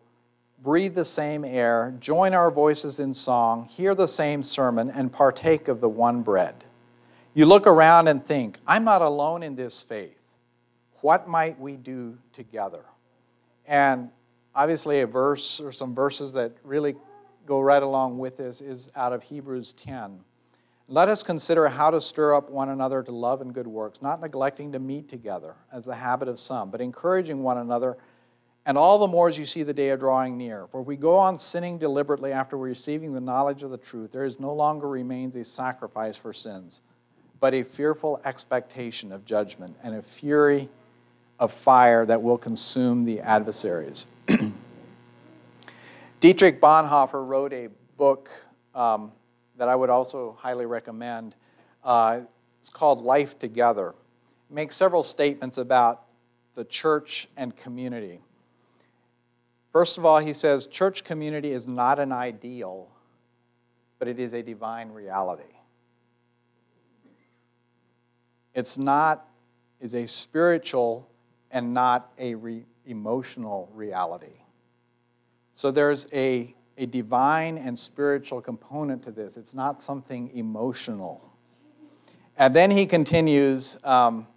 breathe 0.63 0.95
the 0.95 1.05
same 1.05 1.43
air, 1.43 1.93
join 1.99 2.33
our 2.33 2.49
voices 2.49 3.01
in 3.01 3.13
song, 3.13 3.65
hear 3.65 3.93
the 3.93 4.07
same 4.07 4.41
sermon, 4.41 4.89
and 4.89 5.11
partake 5.11 5.67
of 5.67 5.81
the 5.81 5.89
one 5.89 6.21
bread. 6.21 6.55
You 7.33 7.45
look 7.45 7.67
around 7.67 8.07
and 8.07 8.25
think, 8.25 8.59
I'm 8.65 8.85
not 8.85 9.01
alone 9.01 9.43
in 9.43 9.55
this 9.55 9.83
faith. 9.83 10.21
What 11.01 11.27
might 11.27 11.59
we 11.59 11.75
do 11.75 12.17
together? 12.31 12.85
And 13.67 14.09
obviously, 14.55 15.01
a 15.01 15.07
verse 15.07 15.59
or 15.59 15.73
some 15.73 15.93
verses 15.93 16.31
that 16.33 16.53
really 16.63 16.95
go 17.45 17.59
right 17.59 17.83
along 17.83 18.17
with 18.17 18.37
this 18.37 18.61
is 18.61 18.89
out 18.95 19.11
of 19.11 19.21
Hebrews 19.21 19.73
10. 19.73 20.17
Let 20.87 21.09
us 21.09 21.23
consider 21.23 21.67
how 21.67 21.91
to 21.91 21.99
stir 21.99 22.35
up 22.35 22.49
one 22.49 22.69
another 22.69 23.03
to 23.03 23.11
love 23.11 23.41
and 23.41 23.53
good 23.53 23.67
works, 23.67 24.01
not 24.01 24.21
neglecting 24.21 24.71
to 24.71 24.79
meet 24.79 25.09
together, 25.09 25.55
as 25.73 25.85
the 25.85 25.95
habit 25.95 26.29
of 26.29 26.39
some, 26.39 26.69
but 26.69 26.79
encouraging 26.79 27.43
one 27.43 27.57
another, 27.57 27.97
and 28.65 28.77
all 28.77 28.97
the 28.97 29.07
more 29.07 29.27
as 29.27 29.37
you 29.37 29.45
see 29.45 29.63
the 29.63 29.73
day 29.73 29.89
of 29.89 29.99
drawing 29.99 30.37
near. 30.37 30.67
For 30.67 30.81
we 30.81 30.95
go 30.95 31.15
on 31.15 31.37
sinning 31.37 31.77
deliberately 31.77 32.31
after 32.31 32.57
receiving 32.57 33.13
the 33.13 33.21
knowledge 33.21 33.63
of 33.63 33.71
the 33.71 33.77
truth, 33.77 34.11
there 34.11 34.25
is 34.25 34.39
no 34.39 34.53
longer 34.53 34.87
remains 34.87 35.35
a 35.35 35.43
sacrifice 35.43 36.15
for 36.15 36.33
sins, 36.33 36.81
but 37.39 37.53
a 37.53 37.63
fearful 37.63 38.21
expectation 38.25 39.11
of 39.11 39.25
judgment 39.25 39.75
and 39.83 39.95
a 39.95 40.01
fury 40.01 40.69
of 41.39 41.51
fire 41.51 42.05
that 42.05 42.21
will 42.21 42.37
consume 42.37 43.03
the 43.03 43.19
adversaries. 43.19 44.07
Dietrich 46.21 46.61
Bonhoeffer 46.61 47.27
wrote 47.27 47.51
a 47.51 47.67
book 47.97 48.29
um, 48.73 49.11
that 49.57 49.67
I 49.67 49.75
would 49.75 49.89
also 49.89 50.37
highly 50.39 50.65
recommend. 50.65 51.35
Uh, 51.83 52.21
it's 52.61 52.69
called 52.69 53.01
Life 53.01 53.37
Together. 53.39 53.89
It 53.89 54.53
makes 54.53 54.77
several 54.77 55.03
statements 55.03 55.57
about 55.57 56.03
the 56.53 56.63
church 56.63 57.27
and 57.35 57.53
community. 57.57 58.21
First 59.73 59.97
of 59.97 60.05
all, 60.05 60.19
he 60.19 60.33
says 60.33 60.67
church 60.67 61.03
community 61.03 61.51
is 61.51 61.67
not 61.67 61.97
an 61.97 62.11
ideal, 62.11 62.87
but 63.97 64.07
it 64.07 64.19
is 64.19 64.33
a 64.33 64.43
divine 64.43 64.91
reality. 64.91 65.43
It's 68.53 68.77
not, 68.77 69.27
is 69.81 69.95
a 69.95 70.05
spiritual 70.05 71.09
and 71.49 71.73
not 71.73 72.13
a 72.19 72.35
re- 72.35 72.65
emotional 72.85 73.67
reality. 73.73 74.27
So 75.55 75.71
there's 75.71 76.07
a, 76.13 76.53
a 76.77 76.85
divine 76.85 77.57
and 77.57 77.77
spiritual 77.77 78.41
component 78.41 79.03
to 79.05 79.11
this. 79.11 79.37
It's 79.37 79.55
not 79.55 79.81
something 79.81 80.29
emotional. 80.35 81.33
And 82.37 82.55
then 82.55 82.69
he 82.69 82.85
continues 82.85 83.77
um, 83.83 84.27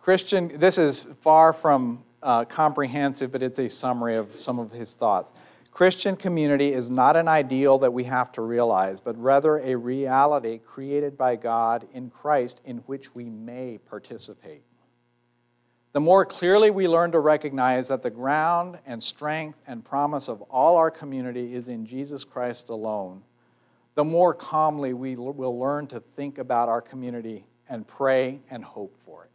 Christian, 0.00 0.58
this 0.58 0.78
is 0.78 1.06
far 1.20 1.52
from 1.52 2.02
uh, 2.26 2.44
comprehensive, 2.44 3.32
but 3.32 3.42
it's 3.42 3.58
a 3.58 3.70
summary 3.70 4.16
of 4.16 4.38
some 4.38 4.58
of 4.58 4.70
his 4.70 4.92
thoughts. 4.92 5.32
Christian 5.70 6.16
community 6.16 6.72
is 6.72 6.90
not 6.90 7.16
an 7.16 7.28
ideal 7.28 7.78
that 7.78 7.92
we 7.92 8.04
have 8.04 8.32
to 8.32 8.42
realize, 8.42 9.00
but 9.00 9.16
rather 9.20 9.58
a 9.58 9.74
reality 9.74 10.58
created 10.58 11.16
by 11.16 11.36
God 11.36 11.86
in 11.94 12.10
Christ 12.10 12.60
in 12.64 12.78
which 12.78 13.14
we 13.14 13.24
may 13.24 13.78
participate 13.78 14.62
the 15.96 16.00
more 16.00 16.26
clearly 16.26 16.70
we 16.70 16.86
learn 16.86 17.10
to 17.12 17.20
recognize 17.20 17.88
that 17.88 18.02
the 18.02 18.10
ground 18.10 18.78
and 18.84 19.02
strength 19.02 19.58
and 19.66 19.82
promise 19.82 20.28
of 20.28 20.42
all 20.42 20.76
our 20.76 20.90
community 20.90 21.54
is 21.54 21.68
in 21.68 21.86
Jesus 21.86 22.22
Christ 22.22 22.68
alone, 22.68 23.22
the 23.94 24.04
more 24.04 24.34
calmly 24.34 24.92
we 24.92 25.16
will 25.16 25.58
learn 25.58 25.86
to 25.86 26.00
think 26.00 26.36
about 26.36 26.68
our 26.68 26.82
community 26.82 27.46
and 27.70 27.88
pray 27.88 28.40
and 28.50 28.62
hope 28.62 28.94
for 29.06 29.24
it. 29.24 29.30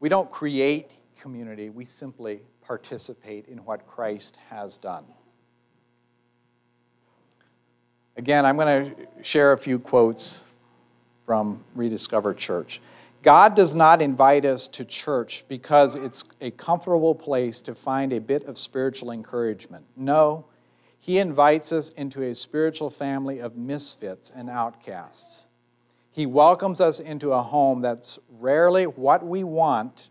We 0.00 0.08
don't 0.08 0.30
create 0.30 0.94
community, 1.20 1.68
we 1.68 1.84
simply 1.84 2.40
participate 2.62 3.46
in 3.46 3.58
what 3.58 3.86
Christ 3.86 4.38
has 4.48 4.78
done. 4.78 5.04
Again, 8.16 8.44
I'm 8.44 8.56
going 8.56 8.94
to 8.94 9.06
share 9.22 9.52
a 9.52 9.58
few 9.58 9.78
quotes 9.78 10.44
from 11.26 11.62
Rediscover 11.74 12.34
Church. 12.34 12.80
God 13.22 13.54
does 13.54 13.74
not 13.74 14.00
invite 14.00 14.46
us 14.46 14.66
to 14.68 14.84
church 14.84 15.44
because 15.46 15.94
it's 15.94 16.24
a 16.40 16.50
comfortable 16.50 17.14
place 17.14 17.60
to 17.62 17.74
find 17.74 18.12
a 18.14 18.20
bit 18.20 18.44
of 18.44 18.56
spiritual 18.56 19.10
encouragement. 19.10 19.84
No, 19.96 20.46
He 20.98 21.18
invites 21.18 21.70
us 21.70 21.90
into 21.90 22.22
a 22.22 22.34
spiritual 22.34 22.88
family 22.88 23.40
of 23.40 23.56
misfits 23.56 24.30
and 24.30 24.48
outcasts. 24.48 25.48
He 26.20 26.26
welcomes 26.26 26.82
us 26.82 27.00
into 27.00 27.32
a 27.32 27.40
home 27.40 27.80
that's 27.80 28.18
rarely 28.28 28.84
what 28.84 29.24
we 29.24 29.42
want 29.42 30.10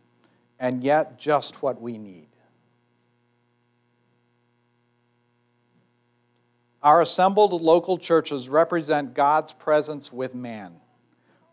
and 0.59 0.83
yet 0.83 1.19
just 1.19 1.61
what 1.61 1.79
we 1.79 1.99
need. 1.99 2.29
Our 6.81 7.03
assembled 7.03 7.61
local 7.61 7.95
churches 7.95 8.49
represent 8.49 9.13
God's 9.13 9.53
presence 9.53 10.11
with 10.11 10.33
man 10.33 10.77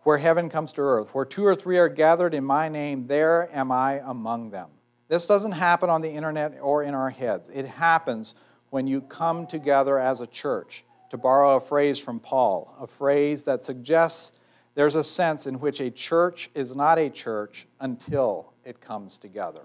where 0.05 0.17
heaven 0.17 0.49
comes 0.49 0.73
to 0.73 0.81
earth. 0.81 1.09
Where 1.13 1.27
two 1.27 1.45
or 1.45 1.55
three 1.55 1.77
are 1.77 1.91
gathered 1.91 2.33
in 2.33 2.43
my 2.43 2.71
name, 2.71 3.07
there 3.07 3.51
am 3.55 3.71
I 3.71 4.01
among 4.07 4.49
them. 4.49 4.71
This 5.09 5.27
doesn't 5.27 5.53
happen 5.53 5.91
on 5.91 6.01
the 6.01 6.11
internet 6.11 6.57
or 6.63 6.83
in 6.83 6.95
our 6.95 7.11
heads. 7.11 7.51
It 7.51 7.67
happens 7.67 8.37
when 8.71 8.87
you 8.87 9.03
come 9.03 9.47
together 9.47 9.99
as 9.99 10.23
a 10.23 10.27
church. 10.27 10.87
To 11.11 11.19
borrow 11.19 11.57
a 11.57 11.61
phrase 11.61 11.99
from 12.01 12.19
Paul, 12.19 12.75
a 12.81 12.87
phrase 12.87 13.45
that 13.45 13.63
suggests 13.63 14.33
there's 14.77 14.95
a 14.95 15.03
sense 15.03 15.47
in 15.47 15.59
which 15.59 15.81
a 15.81 15.91
church 15.91 16.51
is 16.55 16.77
not 16.77 16.99
a 16.99 17.09
church 17.09 17.67
until 17.81 18.53
it 18.65 18.81
comes 18.81 19.17
together. 19.19 19.63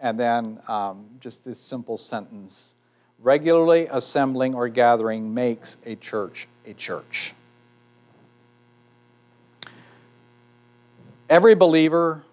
And 0.00 0.18
then 0.18 0.58
um, 0.66 1.06
just 1.20 1.44
this 1.44 1.60
simple 1.60 1.96
sentence 1.96 2.74
regularly 3.20 3.86
assembling 3.90 4.54
or 4.54 4.68
gathering 4.68 5.32
makes 5.32 5.76
a 5.86 5.94
church 5.96 6.48
a 6.66 6.72
church. 6.72 7.34
Every 11.28 11.54
believer, 11.54 12.24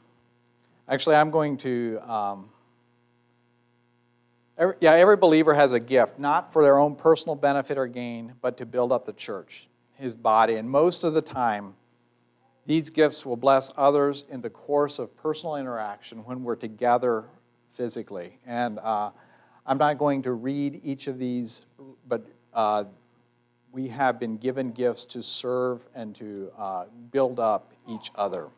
actually, 0.87 1.17
I'm 1.17 1.31
going 1.31 1.57
to, 1.57 1.99
um, 2.09 2.49
every, 4.57 4.75
yeah, 4.79 4.93
every 4.93 5.17
believer 5.17 5.53
has 5.53 5.73
a 5.73 5.79
gift, 5.79 6.17
not 6.17 6.51
for 6.53 6.63
their 6.63 6.79
own 6.79 6.95
personal 6.95 7.35
benefit 7.35 7.77
or 7.77 7.87
gain, 7.87 8.33
but 8.41 8.57
to 8.57 8.65
build 8.65 8.91
up 8.91 9.05
the 9.05 9.13
church, 9.13 9.67
his 9.95 10.15
body. 10.15 10.55
And 10.55 10.69
most 10.69 11.03
of 11.03 11.13
the 11.13 11.21
time, 11.21 11.75
these 12.65 12.89
gifts 12.89 13.25
will 13.25 13.37
bless 13.37 13.71
others 13.77 14.25
in 14.29 14.41
the 14.41 14.49
course 14.49 14.99
of 14.99 15.15
personal 15.17 15.55
interaction 15.55 16.23
when 16.25 16.43
we're 16.43 16.55
together 16.55 17.25
physically. 17.73 18.37
And 18.45 18.79
uh, 18.79 19.11
I'm 19.65 19.77
not 19.77 19.97
going 19.97 20.21
to 20.23 20.33
read 20.33 20.81
each 20.83 21.07
of 21.07 21.17
these, 21.17 21.65
but 22.07 22.25
uh, 22.53 22.85
we 23.71 23.87
have 23.87 24.19
been 24.19 24.37
given 24.37 24.71
gifts 24.71 25.05
to 25.07 25.23
serve 25.23 25.81
and 25.95 26.15
to 26.15 26.51
uh, 26.57 26.85
build 27.11 27.39
up 27.39 27.73
each 27.87 28.11
other. 28.15 28.49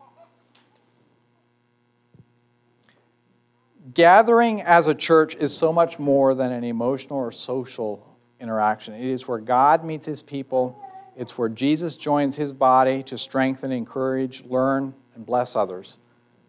gathering 3.94 4.62
as 4.62 4.88
a 4.88 4.96
church 4.96 5.36
is 5.36 5.56
so 5.56 5.74
much 5.74 6.00
more 6.00 6.36
than 6.36 6.52
an 6.52 6.64
emotional 6.64 7.20
or 7.20 7.32
social 7.32 8.08
interaction. 8.40 8.94
It 8.94 9.06
is 9.06 9.28
where 9.28 9.40
God 9.40 9.84
meets 9.84 10.06
his 10.06 10.22
people, 10.22 10.80
it's 11.22 11.38
where 11.38 11.50
Jesus 11.50 11.98
joins 11.98 12.36
his 12.36 12.52
body 12.52 13.04
to 13.04 13.16
strengthen, 13.16 13.72
encourage, 13.72 14.44
learn, 14.46 14.92
and 15.14 15.24
bless 15.24 15.56
others. 15.56 16.00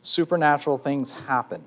Supernatural 0.01 0.79
things 0.79 1.13
happen 1.13 1.63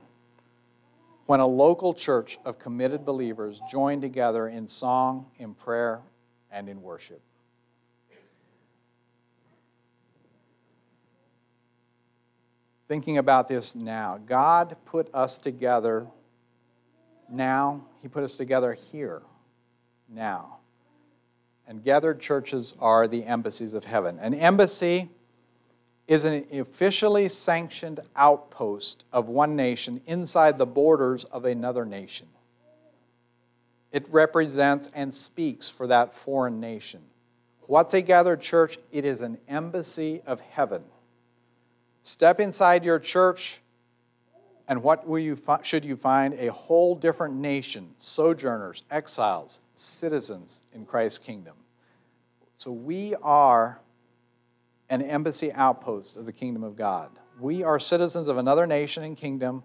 when 1.28 1.40
a 1.40 1.46
local 1.46 1.94
church 1.94 2.40
of 2.46 2.58
committed 2.58 3.06
believers 3.06 3.62
join 3.70 4.02
together 4.02 4.48
in 4.48 4.66
song, 4.66 5.28
in 5.38 5.54
prayer, 5.54 6.02
and 6.50 6.68
in 6.68 6.82
worship. 6.82 7.22
thinking 12.88 13.18
about 13.20 13.48
this 13.48 13.76
now. 13.76 14.20
God 14.28 14.78
put 14.86 15.10
us 15.14 15.38
together 15.40 16.08
now, 17.30 17.84
He 18.02 18.08
put 18.08 18.24
us 18.24 18.36
together 18.38 18.74
here 18.74 19.22
now. 20.08 20.60
And 21.68 21.84
gathered 21.84 22.20
churches 22.20 22.76
are 22.80 23.08
the 23.08 23.24
embassies 23.24 23.74
of 23.74 23.84
heaven. 23.84 24.20
An 24.20 24.34
embassy 24.34 25.10
is 26.08 26.26
an 26.26 26.46
officially 26.52 27.28
sanctioned 27.28 28.00
outpost 28.16 29.06
of 29.12 29.28
one 29.28 29.56
nation 29.56 30.02
inside 30.06 30.58
the 30.58 30.66
borders 30.66 31.24
of 31.26 31.46
another 31.46 31.86
nation. 31.86 32.28
It 33.92 34.08
represents 34.10 34.88
and 34.94 35.14
speaks 35.14 35.70
for 35.70 35.88
that 35.88 36.14
foreign 36.14 36.60
nation. 36.60 37.02
What's 37.62 37.94
a 37.94 38.02
gathered 38.02 38.42
church? 38.42 38.78
It 38.92 39.06
is 39.06 39.22
an 39.22 39.40
embassy 39.48 40.22
of 40.28 40.42
heaven. 40.42 40.84
Step 42.04 42.40
inside 42.40 42.86
your 42.86 43.00
church, 43.00 43.62
and 44.68 44.84
what 44.84 45.08
will 45.08 45.18
you 45.18 45.36
fi- 45.36 45.62
should 45.64 45.84
you 45.84 45.96
find? 45.96 46.36
A 46.36 46.52
whole 46.52 46.94
different 46.94 47.36
nation, 47.36 47.96
sojourners, 47.98 48.84
exiles, 48.92 49.60
citizens 49.76 50.64
in 50.74 50.86
Christ's 50.86 51.20
kingdom. 51.20 51.56
So 52.56 52.72
we 52.72 53.16
are 53.22 53.80
an 54.90 55.02
embassy 55.02 55.52
outpost 55.52 56.18
of 56.18 56.26
the 56.26 56.32
kingdom 56.32 56.64
of 56.64 56.76
God. 56.76 57.10
We 57.40 57.64
are 57.64 57.80
citizens 57.80 58.28
of 58.28 58.38
another 58.38 58.66
nation 58.66 59.04
and 59.04 59.18
kingdom, 59.18 59.64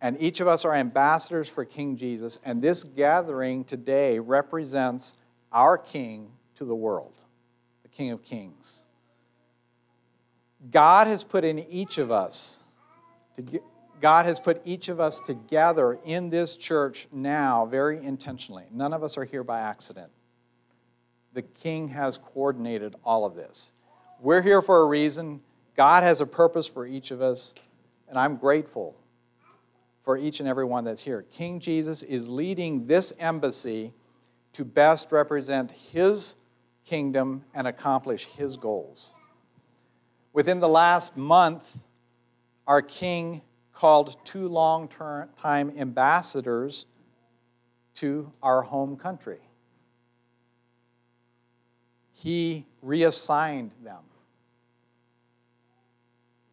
and 0.00 0.20
each 0.20 0.40
of 0.40 0.48
us 0.48 0.64
are 0.64 0.74
ambassadors 0.74 1.48
for 1.48 1.64
King 1.64 1.96
Jesus. 1.96 2.38
And 2.44 2.60
this 2.60 2.82
gathering 2.82 3.64
today 3.64 4.18
represents 4.18 5.14
our 5.52 5.78
King 5.78 6.30
to 6.56 6.64
the 6.64 6.74
world, 6.74 7.14
the 7.82 7.88
King 7.88 8.10
of 8.10 8.22
Kings. 8.22 8.86
God 10.70 11.06
has 11.06 11.22
put 11.22 11.44
in 11.44 11.58
each 11.58 11.98
of 11.98 12.10
us, 12.10 12.62
God 14.02 14.26
has 14.26 14.40
put 14.40 14.60
each 14.64 14.88
of 14.88 14.98
us 14.98 15.20
together 15.20 15.96
in 16.04 16.28
this 16.28 16.56
church 16.56 17.06
now 17.12 17.66
very 17.66 18.02
intentionally. 18.04 18.64
None 18.72 18.92
of 18.92 19.04
us 19.04 19.16
are 19.16 19.24
here 19.24 19.44
by 19.44 19.60
accident. 19.60 20.10
The 21.34 21.42
King 21.42 21.86
has 21.88 22.18
coordinated 22.18 22.96
all 23.04 23.24
of 23.24 23.36
this. 23.36 23.72
We're 24.20 24.42
here 24.42 24.60
for 24.60 24.82
a 24.82 24.86
reason. 24.86 25.40
God 25.76 26.02
has 26.02 26.20
a 26.20 26.26
purpose 26.26 26.66
for 26.66 26.84
each 26.84 27.12
of 27.12 27.22
us, 27.22 27.54
and 28.08 28.18
I'm 28.18 28.36
grateful 28.36 28.96
for 30.02 30.18
each 30.18 30.40
and 30.40 30.48
every 30.48 30.64
one 30.64 30.82
that's 30.82 31.04
here. 31.04 31.24
King 31.30 31.60
Jesus 31.60 32.02
is 32.02 32.28
leading 32.28 32.88
this 32.88 33.12
embassy 33.20 33.92
to 34.54 34.64
best 34.64 35.12
represent 35.12 35.70
His 35.70 36.36
kingdom 36.84 37.44
and 37.54 37.68
accomplish 37.68 38.24
His 38.24 38.56
goals. 38.56 39.14
Within 40.32 40.58
the 40.58 40.68
last 40.68 41.16
month, 41.16 41.78
our 42.66 42.82
King 42.82 43.42
called 43.72 44.16
two 44.24 44.48
long 44.48 44.88
time 44.88 45.72
ambassadors 45.76 46.86
to 47.94 48.32
our 48.42 48.62
home 48.62 48.96
country. 48.96 49.40
He 52.12 52.66
reassigned 52.82 53.72
them. 53.82 54.02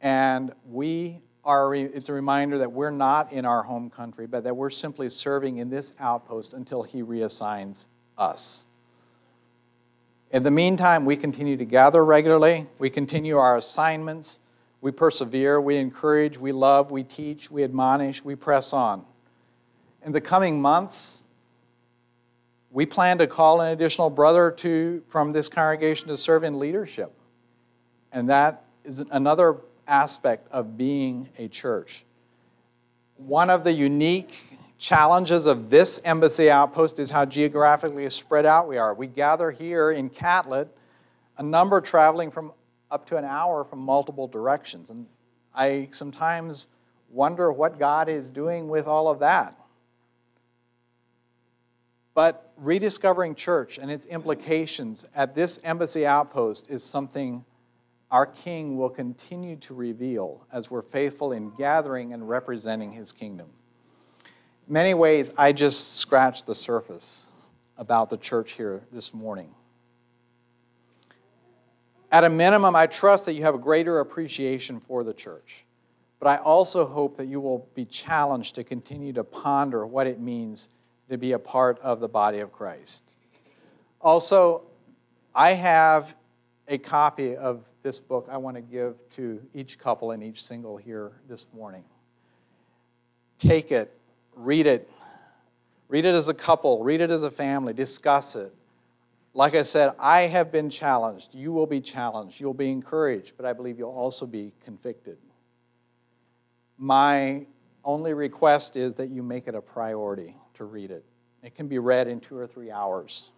And 0.02 0.54
we 0.70 1.22
are, 1.44 1.74
it's 1.76 2.10
a 2.10 2.14
reminder 2.14 2.58
that 2.60 2.72
we're 2.72 2.92
not 2.92 3.32
in 3.34 3.46
our 3.46 3.64
home 3.64 3.90
country, 3.90 4.28
but 4.28 4.44
that 4.44 4.56
we're 4.56 4.70
simply 4.70 5.10
serving 5.10 5.58
in 5.58 5.70
this 5.70 5.94
outpost 6.00 6.54
until 6.54 6.84
He 6.84 7.04
reassigns 7.04 7.88
us. 8.18 8.66
In 10.32 10.44
the 10.44 10.52
meantime, 10.52 11.06
we 11.06 11.18
continue 11.18 11.58
to 11.58 11.66
gather 11.66 12.06
regularly, 12.06 12.68
we 12.78 12.90
continue 12.90 13.38
our 13.38 13.58
assignments, 13.58 14.40
we 14.82 14.92
persevere, 14.92 15.60
we 15.60 15.78
encourage, 15.78 16.38
we 16.38 16.52
love, 16.52 16.92
we 16.92 17.04
teach, 17.04 17.52
we 17.52 17.64
admonish, 17.64 18.24
we 18.24 18.36
press 18.36 18.74
on. 18.74 19.06
In 20.06 20.12
the 20.12 20.22
coming 20.22 20.62
months, 20.62 21.24
we 22.72 22.86
plan 22.86 23.18
to 23.18 23.28
call 23.28 23.62
an 23.62 23.74
additional 23.74 24.10
brother 24.10 24.52
to, 24.52 25.04
from 25.10 25.32
this 25.32 25.50
congregation 25.50 26.08
to 26.08 26.18
serve 26.18 26.44
in 26.44 26.60
leadership. 26.60 27.12
And 28.12 28.30
that 28.30 28.64
is 28.86 29.04
another 29.12 29.58
aspect 29.88 30.48
of 30.52 30.78
being 30.78 31.28
a 31.38 31.48
church. 31.48 32.06
One 33.18 33.50
of 33.50 33.64
the 33.64 33.74
unique 33.74 34.58
challenges 34.78 35.46
of 35.46 35.70
this 35.70 36.00
embassy 36.06 36.50
outpost 36.50 37.00
is 37.00 37.12
how 37.12 37.26
geographically 37.26 38.10
spread 38.10 38.46
out 38.46 38.68
we 38.68 38.78
are. 38.78 38.94
We 38.94 39.08
gather 39.08 39.52
here 39.52 39.92
in 39.92 40.10
Catlett, 40.10 40.70
a 41.38 41.44
number 41.44 41.82
traveling 41.82 42.32
from 42.32 42.54
up 42.92 43.06
to 43.08 43.18
an 43.18 43.26
hour 43.26 43.64
from 43.64 43.80
multiple 43.80 44.28
directions. 44.28 44.90
And 44.90 45.06
I 45.54 45.90
sometimes 45.92 46.68
wonder 47.10 47.52
what 47.52 47.80
God 47.80 48.10
is 48.10 48.30
doing 48.30 48.68
with 48.68 48.88
all 48.88 49.08
of 49.08 49.20
that. 49.20 49.56
But 52.14 52.52
rediscovering 52.58 53.36
church 53.36 53.78
and 53.78 53.90
its 53.90 54.06
implications 54.06 55.08
at 55.16 55.36
this 55.36 55.60
embassy 55.64 56.06
outpost 56.06 56.70
is 56.70 56.84
something 56.84 57.46
our 58.12 58.26
King 58.26 58.76
will 58.76 58.90
continue 58.90 59.56
to 59.58 59.74
reveal 59.74 60.46
as 60.52 60.72
we're 60.72 60.82
faithful 60.82 61.32
in 61.32 61.52
gathering 61.58 62.14
and 62.14 62.28
representing 62.28 62.92
his 62.92 63.12
kingdom. 63.12 63.48
In 64.68 64.74
many 64.74 64.94
ways, 64.94 65.32
I 65.38 65.52
just 65.52 65.98
scratched 65.98 66.46
the 66.46 66.56
surface 66.56 67.30
about 67.78 68.10
the 68.10 68.18
church 68.18 68.54
here 68.54 68.82
this 68.92 69.14
morning. 69.14 69.54
At 72.12 72.24
a 72.24 72.30
minimum, 72.30 72.76
I 72.76 72.88
trust 72.88 73.26
that 73.28 73.34
you 73.34 73.44
have 73.44 73.56
a 73.56 73.60
greater 73.60 74.00
appreciation 74.00 74.80
for 74.80 75.04
the 75.04 75.14
church. 75.14 75.66
But 76.20 76.28
I 76.28 76.38
also 76.38 76.86
hope 76.86 77.18
that 77.18 77.28
you 77.28 77.40
will 77.40 77.70
be 77.76 77.86
challenged 77.86 78.56
to 78.56 78.64
continue 78.64 79.14
to 79.14 79.24
ponder 79.24 79.86
what 79.86 80.08
it 80.08 80.20
means 80.20 80.70
to 81.10 81.18
be 81.18 81.32
a 81.32 81.40
part 81.40 81.80
of 81.80 82.00
the 82.00 82.08
body 82.08 82.40
of 82.40 82.52
Christ. 82.52 83.04
Also, 84.02 84.64
I 85.34 85.54
have 85.54 86.16
a 86.68 86.78
copy 86.78 87.36
of 87.36 87.64
this 87.84 88.00
book 88.00 88.28
I 88.30 88.38
want 88.38 88.58
to 88.58 88.62
give 88.62 88.96
to 89.12 89.42
each 89.54 89.80
couple 89.80 90.12
and 90.12 90.24
each 90.24 90.44
single 90.44 90.78
here 90.78 91.14
this 91.28 91.48
morning. 91.54 91.84
Take 93.38 93.72
it, 93.72 93.98
read 94.36 94.68
it. 94.68 94.90
Read 95.88 96.06
it 96.06 96.14
as 96.14 96.30
a 96.30 96.34
couple, 96.34 96.84
read 96.84 97.02
it 97.02 97.10
as 97.10 97.24
a 97.24 97.32
family, 97.32 97.74
discuss 97.74 98.36
it. 98.36 98.54
Like 99.34 99.56
I 99.56 99.62
said, 99.62 99.94
I 100.00 100.22
have 100.22 100.52
been 100.52 100.70
challenged. 100.70 101.36
You 101.36 101.52
will 101.52 101.68
be 101.68 101.82
challenged. 101.82 102.40
You'll 102.40 102.54
be 102.54 102.72
encouraged, 102.72 103.38
but 103.38 103.46
I 103.46 103.54
believe 103.54 103.78
you'll 103.78 103.92
also 103.92 104.26
be 104.26 104.54
convicted. 104.64 105.18
My 106.78 107.46
only 107.84 108.14
request 108.14 108.76
is 108.76 108.96
that 108.96 109.10
you 109.10 109.22
make 109.22 109.48
it 109.48 109.56
a 109.56 109.62
priority 109.62 110.36
to 110.56 110.66
read 110.66 110.92
it. 110.92 111.06
It 111.44 111.56
can 111.56 111.68
be 111.68 111.80
read 111.80 112.08
in 112.08 112.20
two 112.20 112.38
or 112.38 112.48
three 112.48 112.72
hours, 112.72 113.32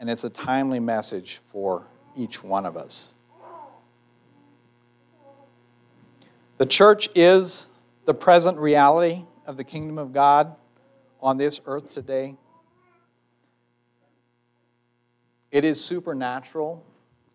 and 0.00 0.10
it's 0.10 0.24
a 0.24 0.30
timely 0.30 0.80
message 0.80 1.38
for 1.38 1.86
each 2.16 2.42
one 2.42 2.66
of 2.66 2.76
us. 2.76 3.12
The 6.58 6.66
church 6.66 7.08
is 7.14 7.68
the 8.06 8.14
present 8.14 8.56
reality 8.56 9.24
of 9.46 9.56
the 9.56 9.64
kingdom 9.64 9.98
of 9.98 10.12
God 10.12 10.56
on 11.20 11.36
this 11.36 11.60
earth 11.66 11.90
today. 11.90 12.36
It 15.56 15.64
is 15.64 15.82
supernatural, 15.82 16.84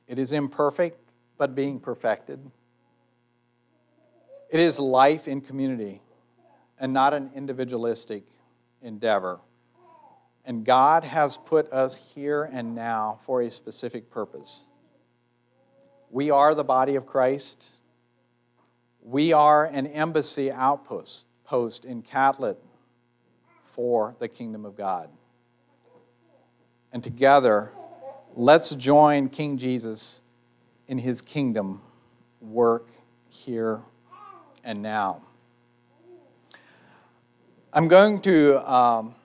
it 0.07 0.19
is 0.19 0.31
imperfect, 0.31 0.99
but 1.39 1.55
being 1.55 1.79
perfected. 1.79 2.39
It 4.51 4.59
is 4.59 4.79
life 4.79 5.27
in 5.27 5.41
community 5.41 6.03
and 6.79 6.93
not 6.93 7.15
an 7.15 7.31
individualistic 7.33 8.21
endeavor. 8.83 9.39
And 10.45 10.63
God 10.63 11.03
has 11.03 11.35
put 11.35 11.73
us 11.73 11.95
here 11.95 12.43
and 12.43 12.75
now 12.75 13.17
for 13.23 13.41
a 13.41 13.49
specific 13.49 14.11
purpose. 14.11 14.65
We 16.11 16.29
are 16.29 16.53
the 16.53 16.63
body 16.63 16.97
of 16.97 17.07
Christ. 17.07 17.71
We 19.01 19.33
are 19.33 19.65
an 19.65 19.87
embassy 19.87 20.51
outpost 20.51 21.25
post 21.43 21.85
in 21.85 22.03
Catlett 22.03 22.63
for 23.65 24.15
the 24.19 24.27
kingdom 24.27 24.63
of 24.63 24.77
God. 24.77 25.09
And 26.93 27.03
together, 27.03 27.71
let's 28.35 28.75
join 28.75 29.29
King 29.29 29.57
Jesus 29.57 30.21
in 30.87 30.97
his 30.97 31.21
kingdom 31.21 31.81
work 32.39 32.87
here 33.29 33.81
and 34.63 34.81
now. 34.81 35.21
I'm 37.73 37.87
going 37.87 38.21
to 38.21 38.71
um, 38.71 39.15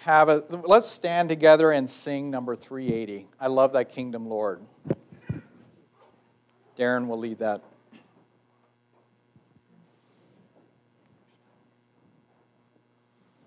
have 0.00 0.28
a, 0.28 0.44
let's 0.64 0.88
stand 0.88 1.28
together 1.28 1.70
and 1.70 1.88
sing 1.88 2.30
number 2.30 2.56
380. 2.56 3.26
I 3.40 3.46
love 3.46 3.72
that 3.74 3.90
kingdom, 3.90 4.28
Lord. 4.28 4.60
Darren 6.76 7.06
will 7.06 7.18
lead 7.18 7.38
that. 7.38 7.62